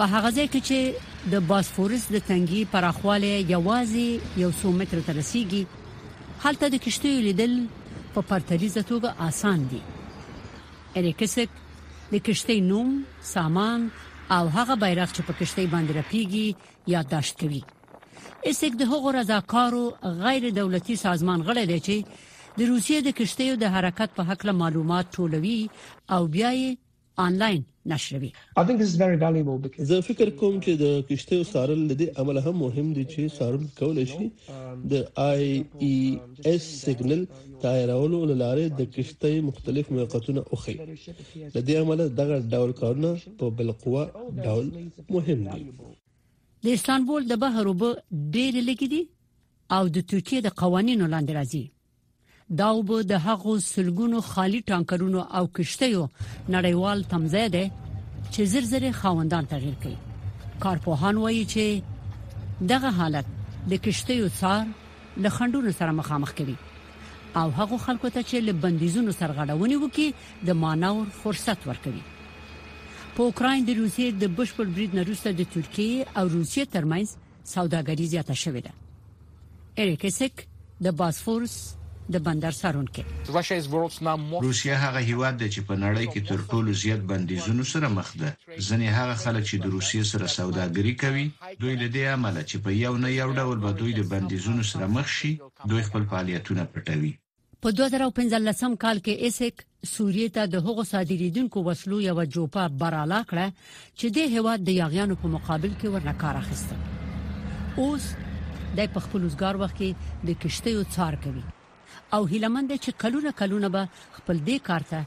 په 0.00 0.08
هغه 0.12 0.28
ځای 0.36 0.46
کې 0.52 0.60
چې 0.66 1.30
د 1.32 1.42
باسفورس 1.48 2.04
د 2.12 2.16
تنګي 2.28 2.60
پراخواله 2.74 3.32
یوازې 3.54 4.08
یو 4.42 4.48
سو 4.60 4.70
متر 4.78 5.02
تر 5.08 5.14
رسیدي 5.20 5.60
هلته 6.44 6.70
د 6.74 6.80
کشتیو 6.84 7.24
لیدل 7.26 7.52
په 8.14 8.22
پرتلیزه 8.30 8.84
توګه 8.92 9.26
اسان 9.26 9.66
دي 9.74 9.80
اریکسک 11.00 11.58
د 12.14 12.24
کشتۍ 12.28 12.58
نوم 12.70 12.94
سامان 13.34 13.84
او 14.38 14.42
هغه 14.56 14.76
بیرغ 14.84 15.12
چې 15.16 15.28
په 15.28 15.38
کشتۍ 15.42 15.66
باندې 15.74 15.98
راپیږي 15.98 16.46
یادداشت 16.94 17.34
کوي 17.44 17.60
اسک 18.52 18.80
د 18.84 18.88
هغو 18.94 19.14
رضاکارو 19.22 19.84
غیر 20.26 20.48
دولتي 20.60 20.96
سازمان 21.06 21.46
غړی 21.48 21.66
دی 21.72 21.80
چې 21.86 22.20
د 22.58 22.60
روسیې 22.70 22.98
د 23.08 23.20
کشتیو 23.20 23.60
د 23.64 23.76
حرکت 23.78 24.16
په 24.20 24.32
هکله 24.32 24.56
معلومات 24.64 25.06
ټولوي 25.18 25.58
او 26.16 26.24
بیا 26.38 26.56
یې 26.62 26.88
آنلاین 27.26 27.62
نشروي 27.92 28.30
زه 29.90 29.98
فکر 30.08 30.30
کوم 30.40 30.54
چې 30.64 30.72
د 30.82 30.98
کشته 31.10 31.38
سارل 31.52 31.80
لدی 31.92 32.06
عمل 32.22 32.38
هم 32.46 32.52
مهم 32.64 32.88
دي 32.98 33.04
چې 33.12 33.22
سارل 33.38 33.64
کول 33.78 33.98
شي 34.12 34.26
د 34.92 34.94
آی 35.30 35.44
ای 35.86 35.92
اس 36.52 36.62
سیګنل 36.84 37.22
تایرولو 37.64 38.20
لاره 38.42 38.66
د 38.80 38.92
کشته 38.98 39.32
مختلف 39.48 39.90
موقعتونه 39.96 40.40
اخی 40.58 40.74
لدی 41.56 41.76
عمل 41.82 42.00
دغه 42.20 42.36
ډول 42.54 42.70
کارونه 42.82 43.12
په 43.42 43.54
بلقوه 43.58 44.04
ډول 44.46 44.72
مهم 45.14 45.40
دي 45.54 45.64
د 46.64 46.66
استانبول 46.76 47.28
د 47.32 47.40
بحر 47.44 47.72
وب 47.72 47.82
ډېر 48.34 48.52
لګیدي 48.70 49.02
او 49.78 49.82
د 49.98 50.06
ترکیه 50.12 50.40
د 50.48 50.56
قوانینو 50.64 51.06
لاندې 51.14 51.34
راځي 51.40 51.64
دا 52.58 52.68
وب 52.74 52.88
د 53.08 53.12
هغو 53.24 53.52
سلګونو 53.72 54.20
خالی 54.28 54.60
ټانکرونو 54.70 55.20
او 55.40 55.42
کشتیو 55.58 56.00
نړیوال 56.54 56.98
تمځه 57.10 57.44
ده 57.54 57.64
چې 58.32 58.40
زرزر 58.54 58.84
خوندان 59.00 59.44
تغیر 59.52 59.74
کوي 59.84 59.98
کارپوهان 60.64 61.16
وایي 61.24 61.44
چې 61.52 61.82
دغه 62.74 62.90
حالت 62.98 63.26
د 63.74 63.80
کشتیو 63.86 64.30
څار 64.40 64.64
له 65.26 65.34
خندونو 65.36 65.70
سره 65.78 65.90
مخامخ 66.00 66.32
کوي 66.42 66.56
او 67.36 67.50
هغه 67.62 67.78
خلکو 67.86 68.08
ته 68.08 68.22
چې 68.22 68.36
له 68.50 68.58
بندیزونو 68.68 69.12
سرغړونې 69.18 69.76
وکړي 69.84 70.08
د 70.52 70.62
مانور 70.66 71.06
فرصت 71.22 71.68
ورکړي 71.68 72.02
په 73.16 73.20
اوکرين 73.32 73.64
د 73.66 73.70
روسیې 73.78 74.10
د 74.22 74.24
بشپړ 74.36 74.66
بریډ 74.76 74.90
نه 75.02 75.10
روسته 75.10 75.32
د 75.32 75.46
ترکیه 75.56 76.06
او 76.18 76.28
روسیې 76.28 76.64
ترمنځ 76.74 77.08
سوداګري 77.56 78.10
زیاته 78.14 78.34
شوې 78.42 78.62
ده 78.70 79.84
اریکسک 79.84 80.48
د 80.86 81.00
باسفورس 81.02 81.56
د 82.14 82.18
بندر 82.26 82.54
سارونکې 82.58 84.22
روسیا 84.46 84.76
هغه 84.84 85.00
هیواد 85.08 85.36
دی 85.42 85.48
چې 85.54 85.60
په 85.68 85.74
نړۍ 85.82 86.06
کې 86.12 86.22
تر 86.30 86.40
ټولو 86.52 86.72
زیات 86.82 87.02
بندیزونو 87.10 87.66
سره 87.72 87.90
مخ 87.98 88.08
ده 88.22 88.30
ځنې 88.68 88.88
هغه 88.98 89.14
خلک 89.24 89.44
چې 89.50 89.56
د 89.64 89.74
روسیې 89.74 90.02
سره 90.12 90.26
سوداګري 90.38 90.94
کوي 91.02 91.26
دوی 91.60 91.74
له 91.82 91.88
دې 91.94 92.04
امله 92.14 92.42
چې 92.50 92.56
په 92.64 92.76
یو 92.84 92.94
نه 93.04 93.10
یو 93.20 93.28
ډول 93.38 93.58
به 93.66 93.70
دوی 93.82 93.92
د 93.98 94.08
بندیزونو 94.14 94.62
سره 94.72 94.86
مخ 94.96 95.08
شي 95.18 95.30
دوی 95.74 95.82
خپل 95.90 96.08
فعالیتونه 96.14 96.62
پټوي 96.72 97.12
په 97.66 97.74
2015 97.78 98.76
کال 98.86 98.98
کې 99.06 99.30
ایسک 99.30 99.64
سوریې 99.94 100.28
ته 100.38 100.50
د 100.56 100.66
هغو 100.66 100.86
صادریدونکو 100.90 101.64
وسلو 101.68 102.00
یو 102.08 102.18
جوپا 102.38 102.64
براله 102.82 103.22
کړه 103.30 103.62
چې 103.98 104.06
د 104.18 104.34
هواد 104.36 104.66
د 104.70 104.78
یاغیانو 104.82 105.20
په 105.22 105.34
مقابل 105.36 105.72
کې 105.78 105.94
ورنکار 105.94 106.42
اخیسته 106.42 107.80
اوس 107.84 108.12
د 108.18 109.00
خپل 109.04 109.24
وزګار 109.24 109.64
وخت 109.64 109.78
کې 109.84 110.20
د 110.26 110.38
کشتیو 110.44 110.84
څار 110.98 111.20
کوي 111.24 111.46
او 112.12 112.24
هیلمند 112.26 112.76
چې 112.76 112.90
کلونه 113.02 113.30
کلونه 113.40 113.68
به 113.74 113.88
خپل 114.16 114.36
دې 114.46 114.58
کار 114.68 114.82
ته 114.90 114.98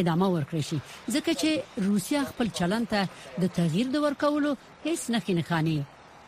ادامه 0.00 0.28
ورکړي 0.34 0.62
شي 0.68 0.78
ځکه 1.14 1.32
چې 1.40 1.50
روسیا 1.86 2.20
خپل 2.30 2.48
چلن 2.58 2.84
ته 2.92 3.08
د 3.42 3.52
تغییر 3.58 3.88
د 3.94 4.04
ورکولو 4.06 4.52
هیڅ 4.86 5.02
نخې 5.16 5.32
نه 5.40 5.42
خاني 5.48 5.76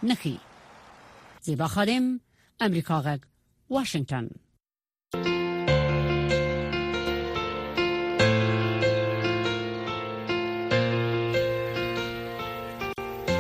نخې 0.03 0.37
زیبا 1.51 1.67
خادم 1.75 2.05
امریکا 2.67 2.99
غږ 3.07 3.21
واشنگتن 3.79 4.27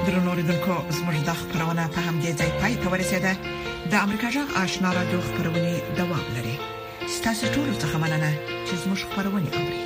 درنوریدونکو 0.06 0.76
زموږ 0.98 1.18
د 1.28 1.30
خبرونه 1.40 1.84
په 1.88 2.00
همدې 2.08 2.32
ځای 2.38 2.50
پای 2.60 2.74
ته 2.76 2.86
ورسېده 2.92 3.32
د 3.92 4.00
امریکا 4.04 4.30
جغ 4.38 4.56
آشنا 4.64 4.92
را 4.96 5.02
دوه 5.12 5.24
خبرونه 5.28 5.82
دوام 6.00 6.24
لري 6.38 6.56
ستاسو 7.14 7.46
ټول 7.54 7.68
څخه 7.82 7.96
مننه 8.02 8.30
چې 8.66 8.74
زموږ 8.82 9.00
خبرونه 9.08 9.48
اوري 9.58 9.85